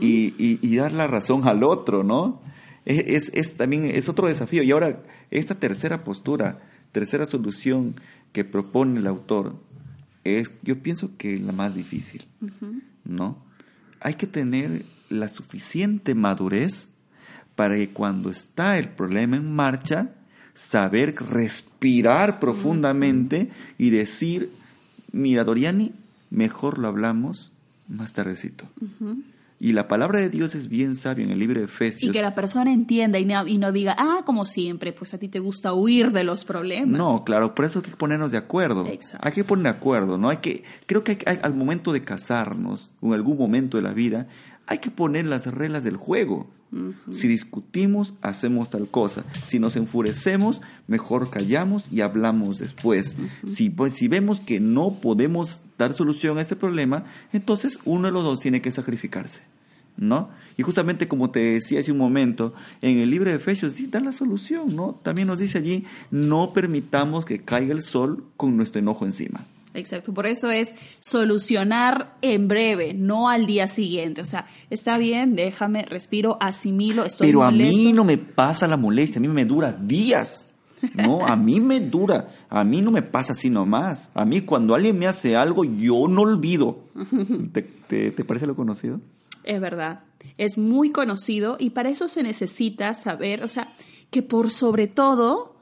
y, 0.00 0.76
dar 0.76 0.92
la 0.92 1.06
razón 1.06 1.48
al 1.48 1.64
otro, 1.64 2.04
¿no? 2.04 2.42
Es, 2.84 3.30
es, 3.32 3.56
también 3.56 3.86
es 3.86 4.10
otro 4.10 4.28
desafío. 4.28 4.62
Y 4.62 4.70
ahora, 4.70 5.02
esta 5.30 5.54
tercera 5.54 6.04
postura, 6.04 6.60
tercera 6.92 7.26
solución 7.26 7.94
que 8.32 8.44
propone 8.44 9.00
el 9.00 9.06
autor, 9.06 9.56
es, 10.22 10.50
yo 10.62 10.82
pienso 10.82 11.16
que 11.16 11.38
la 11.38 11.52
más 11.52 11.74
difícil, 11.74 12.26
¿no? 13.04 13.38
Hay 14.00 14.14
que 14.14 14.26
tener 14.26 14.84
la 15.08 15.28
suficiente 15.28 16.14
madurez 16.14 16.90
para 17.54 17.76
que 17.76 17.88
cuando 17.88 18.30
está 18.30 18.78
el 18.78 18.88
problema 18.90 19.36
en 19.36 19.54
marcha, 19.54 20.10
saber 20.52 21.14
respirar 21.16 22.38
profundamente 22.38 23.50
y 23.78 23.90
decir, 23.90 24.50
mira, 25.12 25.44
Doriani, 25.44 25.92
mejor 26.34 26.78
lo 26.78 26.88
hablamos 26.88 27.52
más 27.88 28.12
tardecito. 28.12 28.64
Y 29.60 29.72
la 29.72 29.88
palabra 29.88 30.18
de 30.18 30.28
Dios 30.28 30.54
es 30.54 30.68
bien 30.68 30.96
sabia 30.96 31.24
en 31.24 31.30
el 31.30 31.38
libro 31.38 31.60
de 31.60 31.66
Efesios. 31.66 32.10
Y 32.10 32.12
que 32.12 32.20
la 32.20 32.34
persona 32.34 32.72
entienda 32.72 33.18
y 33.18 33.24
no, 33.24 33.46
y 33.46 33.56
no, 33.58 33.72
diga, 33.72 33.94
ah, 33.98 34.22
como 34.26 34.44
siempre, 34.44 34.92
pues 34.92 35.14
a 35.14 35.18
ti 35.18 35.28
te 35.28 35.38
gusta 35.38 35.72
huir 35.72 36.12
de 36.12 36.24
los 36.24 36.44
problemas. 36.44 36.98
No, 36.98 37.24
claro, 37.24 37.54
por 37.54 37.64
eso 37.64 37.78
hay 37.78 37.90
que 37.90 37.96
ponernos 37.96 38.32
de 38.32 38.38
acuerdo. 38.38 38.84
Hay 39.20 39.32
que 39.32 39.44
poner 39.44 39.62
de 39.64 39.78
acuerdo, 39.78 40.18
¿no? 40.18 40.28
Hay 40.28 40.38
que, 40.38 40.64
creo 40.86 41.04
que 41.04 41.18
al 41.42 41.54
momento 41.54 41.92
de 41.92 42.02
casarnos, 42.02 42.90
o 43.00 43.08
en 43.08 43.14
algún 43.14 43.38
momento 43.38 43.76
de 43.76 43.84
la 43.84 43.92
vida, 43.92 44.26
hay 44.66 44.78
que 44.78 44.90
poner 44.90 45.26
las 45.26 45.46
reglas 45.46 45.84
del 45.84 45.96
juego. 45.96 46.48
Si 47.12 47.28
discutimos, 47.28 48.14
hacemos 48.20 48.68
tal 48.68 48.88
cosa. 48.88 49.24
Si 49.44 49.60
nos 49.60 49.76
enfurecemos, 49.76 50.60
mejor 50.88 51.30
callamos 51.30 51.92
y 51.92 52.00
hablamos 52.00 52.58
después. 52.58 53.14
si, 53.46 53.70
pues, 53.70 53.94
si 53.94 54.08
vemos 54.08 54.40
que 54.40 54.58
no 54.58 54.94
podemos 55.00 55.60
dar 55.78 55.94
solución 55.94 56.38
a 56.38 56.42
ese 56.42 56.56
problema, 56.56 57.04
entonces 57.32 57.78
uno 57.84 58.06
de 58.06 58.12
los 58.12 58.24
dos 58.24 58.40
tiene 58.40 58.60
que 58.60 58.72
sacrificarse. 58.72 59.42
¿No? 59.96 60.30
Y 60.56 60.64
justamente 60.64 61.06
como 61.06 61.30
te 61.30 61.38
decía 61.38 61.78
hace 61.78 61.92
un 61.92 61.98
momento, 61.98 62.52
en 62.82 62.98
el 62.98 63.10
libro 63.10 63.30
de 63.30 63.36
Efesios 63.36 63.74
sí 63.74 63.86
da 63.86 64.00
la 64.00 64.10
solución, 64.10 64.74
¿no? 64.74 64.98
También 65.04 65.28
nos 65.28 65.38
dice 65.38 65.58
allí, 65.58 65.84
no 66.10 66.52
permitamos 66.52 67.24
que 67.24 67.42
caiga 67.42 67.72
el 67.72 67.82
sol 67.82 68.24
con 68.36 68.56
nuestro 68.56 68.80
enojo 68.80 69.04
encima. 69.04 69.46
Exacto, 69.74 70.14
por 70.14 70.26
eso 70.26 70.50
es 70.50 70.76
solucionar 71.00 72.14
en 72.22 72.46
breve, 72.46 72.94
no 72.94 73.28
al 73.28 73.44
día 73.44 73.66
siguiente. 73.66 74.20
O 74.22 74.26
sea, 74.26 74.46
está 74.70 74.98
bien, 74.98 75.34
déjame, 75.34 75.84
respiro, 75.84 76.38
asimilo, 76.40 77.04
estoy 77.04 77.26
Pero 77.26 77.42
a 77.42 77.50
mí 77.50 77.92
no 77.92 78.04
me 78.04 78.16
pasa 78.16 78.68
la 78.68 78.76
molestia, 78.76 79.18
a 79.18 79.20
mí 79.20 79.28
me 79.28 79.44
dura 79.44 79.72
días. 79.72 80.48
No, 80.94 81.26
a 81.26 81.34
mí 81.34 81.60
me 81.60 81.80
dura, 81.80 82.28
a 82.50 82.62
mí 82.62 82.82
no 82.82 82.90
me 82.90 83.02
pasa 83.02 83.32
así 83.32 83.48
nomás. 83.48 84.10
A 84.14 84.24
mí 84.24 84.42
cuando 84.42 84.74
alguien 84.74 84.98
me 84.98 85.06
hace 85.06 85.34
algo, 85.34 85.64
yo 85.64 86.06
no 86.08 86.22
olvido. 86.22 86.84
¿Te, 87.52 87.62
te 88.10 88.24
parece 88.24 88.46
lo 88.46 88.54
conocido? 88.54 89.00
Es 89.44 89.60
verdad, 89.60 90.00
es 90.38 90.58
muy 90.58 90.90
conocido 90.90 91.56
y 91.58 91.70
para 91.70 91.90
eso 91.90 92.08
se 92.08 92.22
necesita 92.22 92.94
saber, 92.94 93.44
o 93.44 93.48
sea, 93.48 93.72
que 94.10 94.22
por 94.22 94.50
sobre 94.50 94.86
todo 94.86 95.53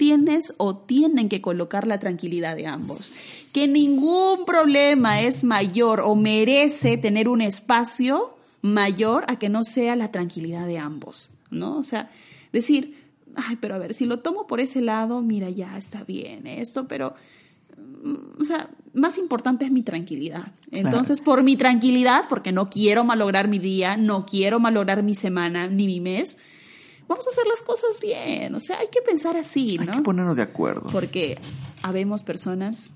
tienes 0.00 0.54
o 0.56 0.78
tienen 0.78 1.28
que 1.28 1.42
colocar 1.42 1.86
la 1.86 1.98
tranquilidad 1.98 2.56
de 2.56 2.66
ambos. 2.66 3.12
Que 3.52 3.68
ningún 3.68 4.46
problema 4.46 5.20
es 5.20 5.44
mayor 5.44 6.00
o 6.00 6.16
merece 6.16 6.96
tener 6.96 7.28
un 7.28 7.42
espacio 7.42 8.34
mayor 8.62 9.26
a 9.28 9.38
que 9.38 9.50
no 9.50 9.62
sea 9.62 9.96
la 9.96 10.10
tranquilidad 10.10 10.66
de 10.66 10.78
ambos, 10.78 11.28
¿no? 11.50 11.76
O 11.76 11.82
sea, 11.82 12.08
decir, 12.50 12.96
ay, 13.36 13.56
pero 13.60 13.74
a 13.74 13.78
ver, 13.78 13.92
si 13.92 14.06
lo 14.06 14.20
tomo 14.20 14.46
por 14.46 14.60
ese 14.60 14.80
lado, 14.80 15.20
mira, 15.20 15.50
ya 15.50 15.76
está 15.76 16.02
bien 16.02 16.46
esto, 16.46 16.88
pero, 16.88 17.12
mm, 18.02 18.40
o 18.40 18.44
sea, 18.44 18.70
más 18.94 19.18
importante 19.18 19.66
es 19.66 19.70
mi 19.70 19.82
tranquilidad. 19.82 20.54
Entonces, 20.70 21.20
por 21.20 21.42
mi 21.42 21.56
tranquilidad, 21.56 22.24
porque 22.30 22.52
no 22.52 22.70
quiero 22.70 23.04
malograr 23.04 23.48
mi 23.48 23.58
día, 23.58 23.98
no 23.98 24.24
quiero 24.24 24.60
malograr 24.60 25.02
mi 25.02 25.12
semana 25.14 25.66
ni 25.66 25.84
mi 25.84 26.00
mes, 26.00 26.38
vamos 27.10 27.26
a 27.26 27.30
hacer 27.30 27.46
las 27.46 27.60
cosas 27.60 28.00
bien. 28.00 28.54
O 28.54 28.60
sea, 28.60 28.78
hay 28.78 28.86
que 28.88 29.02
pensar 29.02 29.36
así, 29.36 29.76
¿no? 29.76 29.82
Hay 29.82 29.98
que 29.98 30.00
ponernos 30.00 30.36
de 30.36 30.42
acuerdo. 30.42 30.86
Porque 30.92 31.38
habemos 31.82 32.22
personas 32.22 32.94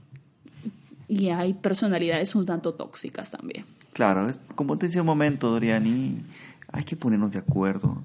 y 1.09 1.31
hay 1.31 1.53
personalidades 1.55 2.35
un 2.37 2.47
tanto 2.47 2.75
tóxicas 2.75 3.33
también. 3.33 3.67
Claro, 3.93 4.31
como 4.55 4.79
te 4.79 4.87
decía 4.87 5.03
un 5.03 5.07
momento, 5.07 5.51
Doriani, 5.51 6.25
hay 6.71 6.85
que 6.85 6.97
ponernos 6.97 7.33
de 7.33 7.41
acuerdo 7.41 8.03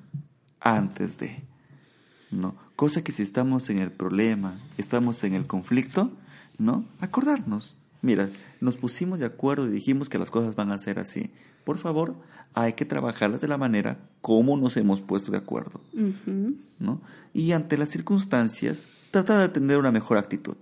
antes 0.60 1.18
de, 1.20 1.44
¿no? 2.32 2.56
Cosa 2.76 3.04
que 3.04 3.12
si 3.12 3.22
estamos 3.22 3.70
en 3.70 3.78
el 3.78 3.92
problema, 3.92 4.58
estamos 4.78 5.24
en 5.24 5.36
el 5.36 5.46
conflicto, 5.46 6.12
¿no? 6.58 6.86
Acordarnos. 7.02 7.76
Mira, 8.02 8.30
nos 8.62 8.78
pusimos 8.78 9.20
de 9.20 9.26
acuerdo 9.26 9.68
y 9.68 9.72
dijimos 9.72 10.10
que 10.10 10.18
las 10.18 10.30
cosas 10.30 10.56
van 10.56 10.72
a 10.72 10.78
ser 10.78 11.00
así 11.00 11.32
por 11.70 11.78
favor, 11.78 12.16
hay 12.56 12.74
que 12.74 12.84
trabajarlas 12.84 13.42
de 13.42 13.48
la 13.48 13.56
manera 13.56 14.00
como 14.22 14.58
nos 14.58 14.76
hemos 14.76 15.02
puesto 15.02 15.32
de 15.32 15.38
acuerdo. 15.38 15.82
¿no? 16.80 17.00
Y 17.32 17.52
ante 17.52 17.78
las 17.78 17.90
circunstancias, 17.90 18.88
tratar 19.12 19.40
de 19.40 19.50
tener 19.50 19.78
una 19.78 19.92
mejor 19.92 20.18
actitud. 20.18 20.56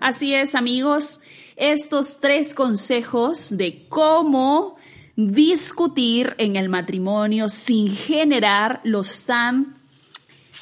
Así 0.00 0.34
es, 0.34 0.56
amigos, 0.56 1.20
estos 1.54 2.18
tres 2.18 2.52
consejos 2.52 3.56
de 3.56 3.86
cómo 3.88 4.74
discutir 5.14 6.34
en 6.38 6.56
el 6.56 6.68
matrimonio 6.68 7.48
sin 7.48 7.86
generar 7.86 8.80
los 8.82 9.24
tan 9.24 9.76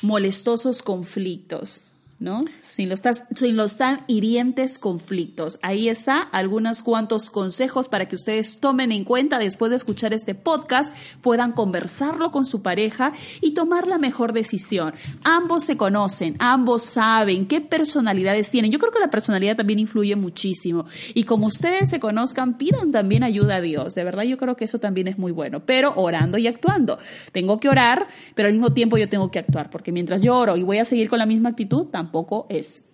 molestosos 0.02 0.82
conflictos. 0.82 1.82
¿No? 2.18 2.44
Sin 2.62 2.88
los, 2.88 3.76
tan 3.76 4.00
hirientes 4.06 4.78
conflictos. 4.78 5.58
Ahí 5.60 5.88
está 5.88 6.20
algunos 6.20 6.82
cuantos 6.82 7.28
consejos 7.28 7.88
para 7.88 8.08
que 8.08 8.16
ustedes 8.16 8.58
tomen 8.58 8.90
en 8.90 9.04
cuenta 9.04 9.38
después 9.38 9.70
de 9.70 9.76
escuchar 9.76 10.14
este 10.14 10.34
podcast, 10.34 10.94
puedan 11.20 11.52
conversarlo 11.52 12.32
con 12.32 12.46
su 12.46 12.62
pareja 12.62 13.12
y 13.42 13.52
tomar 13.52 13.86
la 13.86 13.98
mejor 13.98 14.32
decisión. 14.32 14.94
Ambos 15.24 15.64
se 15.64 15.76
conocen, 15.76 16.36
ambos 16.38 16.84
saben 16.84 17.46
qué 17.46 17.60
personalidades 17.60 18.48
tienen. 18.50 18.70
Yo 18.70 18.78
creo 18.78 18.92
que 18.92 19.00
la 19.00 19.10
personalidad 19.10 19.56
también 19.56 19.78
influye 19.78 20.16
muchísimo. 20.16 20.86
Y 21.12 21.24
como 21.24 21.48
ustedes 21.48 21.90
se 21.90 22.00
conozcan, 22.00 22.56
pidan 22.56 22.92
también 22.92 23.24
ayuda 23.24 23.56
a 23.56 23.60
Dios. 23.60 23.94
De 23.94 24.04
verdad, 24.04 24.22
yo 24.22 24.38
creo 24.38 24.56
que 24.56 24.64
eso 24.64 24.78
también 24.78 25.08
es 25.08 25.18
muy 25.18 25.32
bueno. 25.32 25.60
Pero 25.66 25.92
orando 25.96 26.38
y 26.38 26.46
actuando. 26.46 26.98
Tengo 27.32 27.60
que 27.60 27.68
orar, 27.68 28.08
pero 28.34 28.48
al 28.48 28.54
mismo 28.54 28.72
tiempo 28.72 28.96
yo 28.96 29.08
tengo 29.08 29.30
que 29.30 29.38
actuar, 29.38 29.70
porque 29.70 29.92
mientras 29.92 30.22
yo 30.22 30.34
oro 30.34 30.56
y 30.56 30.62
voy 30.62 30.78
a 30.78 30.84
seguir 30.84 31.10
con 31.10 31.18
la 31.18 31.26
misma 31.26 31.50
actitud, 31.50 31.86
tampoco 31.86 32.05
es. 32.48 32.84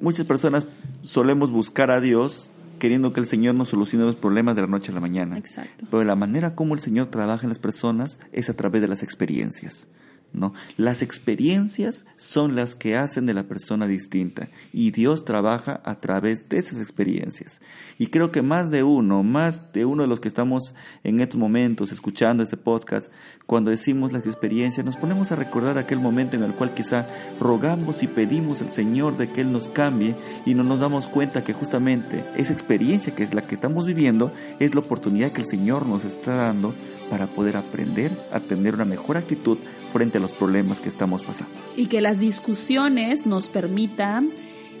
Muchas 0.00 0.26
personas 0.26 0.66
solemos 1.02 1.50
buscar 1.50 1.90
a 1.90 2.00
Dios 2.00 2.48
queriendo 2.78 3.12
que 3.12 3.20
el 3.20 3.26
Señor 3.26 3.54
nos 3.54 3.68
solucione 3.68 4.04
los 4.04 4.16
problemas 4.16 4.56
de 4.56 4.62
la 4.62 4.66
noche 4.66 4.90
a 4.90 4.94
la 4.94 5.00
mañana. 5.00 5.38
Exacto. 5.38 5.86
Pero 5.88 6.02
la 6.02 6.16
manera 6.16 6.56
como 6.56 6.74
el 6.74 6.80
Señor 6.80 7.06
trabaja 7.06 7.44
en 7.44 7.50
las 7.50 7.60
personas 7.60 8.18
es 8.32 8.50
a 8.50 8.54
través 8.54 8.82
de 8.82 8.88
las 8.88 9.04
experiencias. 9.04 9.86
¿No? 10.32 10.54
Las 10.76 11.02
experiencias 11.02 12.04
son 12.16 12.56
las 12.56 12.74
que 12.74 12.96
hacen 12.96 13.26
de 13.26 13.34
la 13.34 13.44
persona 13.44 13.86
distinta 13.86 14.48
y 14.72 14.90
Dios 14.90 15.24
trabaja 15.24 15.80
a 15.84 15.96
través 15.96 16.48
de 16.48 16.58
esas 16.58 16.80
experiencias. 16.80 17.60
Y 17.98 18.08
creo 18.08 18.30
que 18.30 18.42
más 18.42 18.70
de 18.70 18.82
uno, 18.82 19.22
más 19.22 19.72
de 19.72 19.84
uno 19.84 20.02
de 20.02 20.08
los 20.08 20.20
que 20.20 20.28
estamos 20.28 20.74
en 21.04 21.20
estos 21.20 21.38
momentos 21.38 21.92
escuchando 21.92 22.42
este 22.42 22.56
podcast, 22.56 23.10
cuando 23.46 23.70
decimos 23.70 24.12
las 24.12 24.26
experiencias, 24.26 24.86
nos 24.86 24.96
ponemos 24.96 25.32
a 25.32 25.36
recordar 25.36 25.76
aquel 25.78 25.98
momento 25.98 26.36
en 26.36 26.42
el 26.42 26.52
cual 26.52 26.72
quizá 26.74 27.06
rogamos 27.38 28.02
y 28.02 28.06
pedimos 28.06 28.62
al 28.62 28.70
Señor 28.70 29.16
de 29.18 29.30
que 29.30 29.42
Él 29.42 29.52
nos 29.52 29.68
cambie 29.68 30.14
y 30.46 30.54
no 30.54 30.62
nos 30.62 30.80
damos 30.80 31.06
cuenta 31.06 31.44
que 31.44 31.52
justamente 31.52 32.24
esa 32.36 32.52
experiencia 32.52 33.14
que 33.14 33.22
es 33.22 33.34
la 33.34 33.42
que 33.42 33.54
estamos 33.54 33.86
viviendo 33.86 34.32
es 34.60 34.74
la 34.74 34.80
oportunidad 34.80 35.32
que 35.32 35.42
el 35.42 35.48
Señor 35.48 35.86
nos 35.86 36.04
está 36.04 36.34
dando 36.36 36.74
para 37.10 37.26
poder 37.26 37.58
aprender 37.58 38.10
a 38.32 38.40
tener 38.40 38.74
una 38.74 38.86
mejor 38.86 39.18
actitud 39.18 39.58
frente 39.92 40.16
a 40.16 40.21
los 40.22 40.32
problemas 40.32 40.80
que 40.80 40.88
estamos 40.88 41.24
pasando. 41.24 41.52
Y 41.76 41.86
que 41.86 42.00
las 42.00 42.18
discusiones 42.18 43.26
nos 43.26 43.48
permitan 43.48 44.30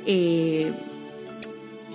eh, 0.06 0.72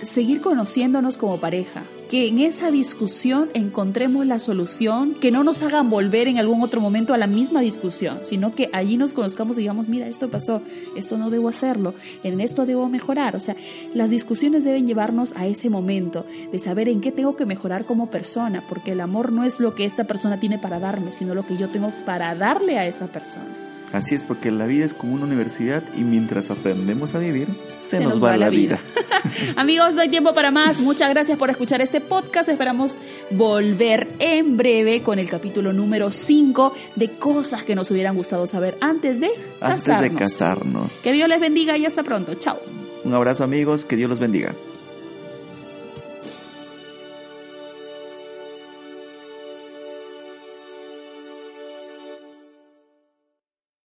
seguir 0.02 0.40
conociéndonos 0.40 1.16
como 1.16 1.38
pareja, 1.38 1.82
que 2.10 2.26
en 2.26 2.38
esa 2.38 2.70
discusión 2.70 3.50
encontremos 3.52 4.26
la 4.26 4.38
solución, 4.38 5.14
que 5.14 5.30
no 5.30 5.44
nos 5.44 5.62
hagan 5.62 5.90
volver 5.90 6.26
en 6.26 6.38
algún 6.38 6.62
otro 6.62 6.80
momento 6.80 7.12
a 7.12 7.18
la 7.18 7.26
misma 7.26 7.60
discusión, 7.60 8.20
sino 8.24 8.54
que 8.54 8.70
allí 8.72 8.96
nos 8.96 9.12
conozcamos 9.12 9.56
y 9.56 9.60
digamos, 9.60 9.88
mira, 9.88 10.06
esto 10.06 10.28
pasó, 10.28 10.62
esto 10.96 11.18
no 11.18 11.30
debo 11.30 11.48
hacerlo, 11.48 11.94
en 12.22 12.40
esto 12.40 12.64
debo 12.64 12.88
mejorar. 12.88 13.36
O 13.36 13.40
sea, 13.40 13.56
las 13.94 14.10
discusiones 14.10 14.64
deben 14.64 14.86
llevarnos 14.86 15.34
a 15.36 15.46
ese 15.46 15.68
momento 15.68 16.24
de 16.50 16.58
saber 16.58 16.88
en 16.88 17.00
qué 17.00 17.12
tengo 17.12 17.36
que 17.36 17.46
mejorar 17.46 17.84
como 17.84 18.10
persona, 18.10 18.64
porque 18.68 18.92
el 18.92 19.00
amor 19.00 19.32
no 19.32 19.44
es 19.44 19.60
lo 19.60 19.74
que 19.74 19.84
esta 19.84 20.04
persona 20.04 20.38
tiene 20.38 20.58
para 20.58 20.80
darme, 20.80 21.12
sino 21.12 21.34
lo 21.34 21.46
que 21.46 21.56
yo 21.56 21.68
tengo 21.68 21.92
para 22.06 22.34
darle 22.34 22.78
a 22.78 22.86
esa 22.86 23.06
persona. 23.08 23.67
Así 23.92 24.14
es, 24.14 24.22
porque 24.22 24.50
la 24.50 24.66
vida 24.66 24.84
es 24.84 24.92
como 24.92 25.14
una 25.14 25.24
universidad 25.24 25.82
y 25.96 26.02
mientras 26.02 26.50
aprendemos 26.50 27.14
a 27.14 27.18
vivir, 27.18 27.48
se, 27.80 28.00
nos, 28.00 28.22
va, 28.22 28.36
la 28.36 28.50
vida. 28.50 28.78
Amigos, 29.56 29.94
no 29.94 30.02
hay 30.02 30.08
tiempo 30.08 30.34
para 30.34 30.50
más. 30.50 30.80
Muchas 30.80 31.08
gracias 31.10 31.38
por 31.38 31.48
escuchar 31.48 31.80
este 31.80 32.00
podcast. 32.00 32.48
Esperamos 32.48 32.98
volver 33.30 34.06
en 34.18 34.56
breve 34.56 35.02
con 35.02 35.18
el 35.18 35.28
capítulo 35.28 35.72
número 35.72 36.10
5 36.10 36.74
de 36.96 37.10
cosas 37.12 37.62
que 37.62 37.74
nos 37.74 37.90
hubieran 37.90 38.14
gustado 38.14 38.46
saber 38.46 38.76
antes 38.80 39.20
de 39.20 39.30
casarnos. 39.58 39.88
Antes 39.88 40.12
de 40.12 40.18
casarnos. 40.18 40.92
Que 41.02 41.12
Dios 41.12 41.28
les 41.28 41.40
bendiga 41.40 41.76
y 41.76 41.86
hasta 41.86 42.02
pronto. 42.02 42.34
Chao. 42.34 42.58
Un 43.04 43.14
abrazo 43.14 43.44
amigos, 43.44 43.84
que 43.84 43.96
Dios 43.96 44.10
los 44.10 44.18
bendiga. 44.18 44.54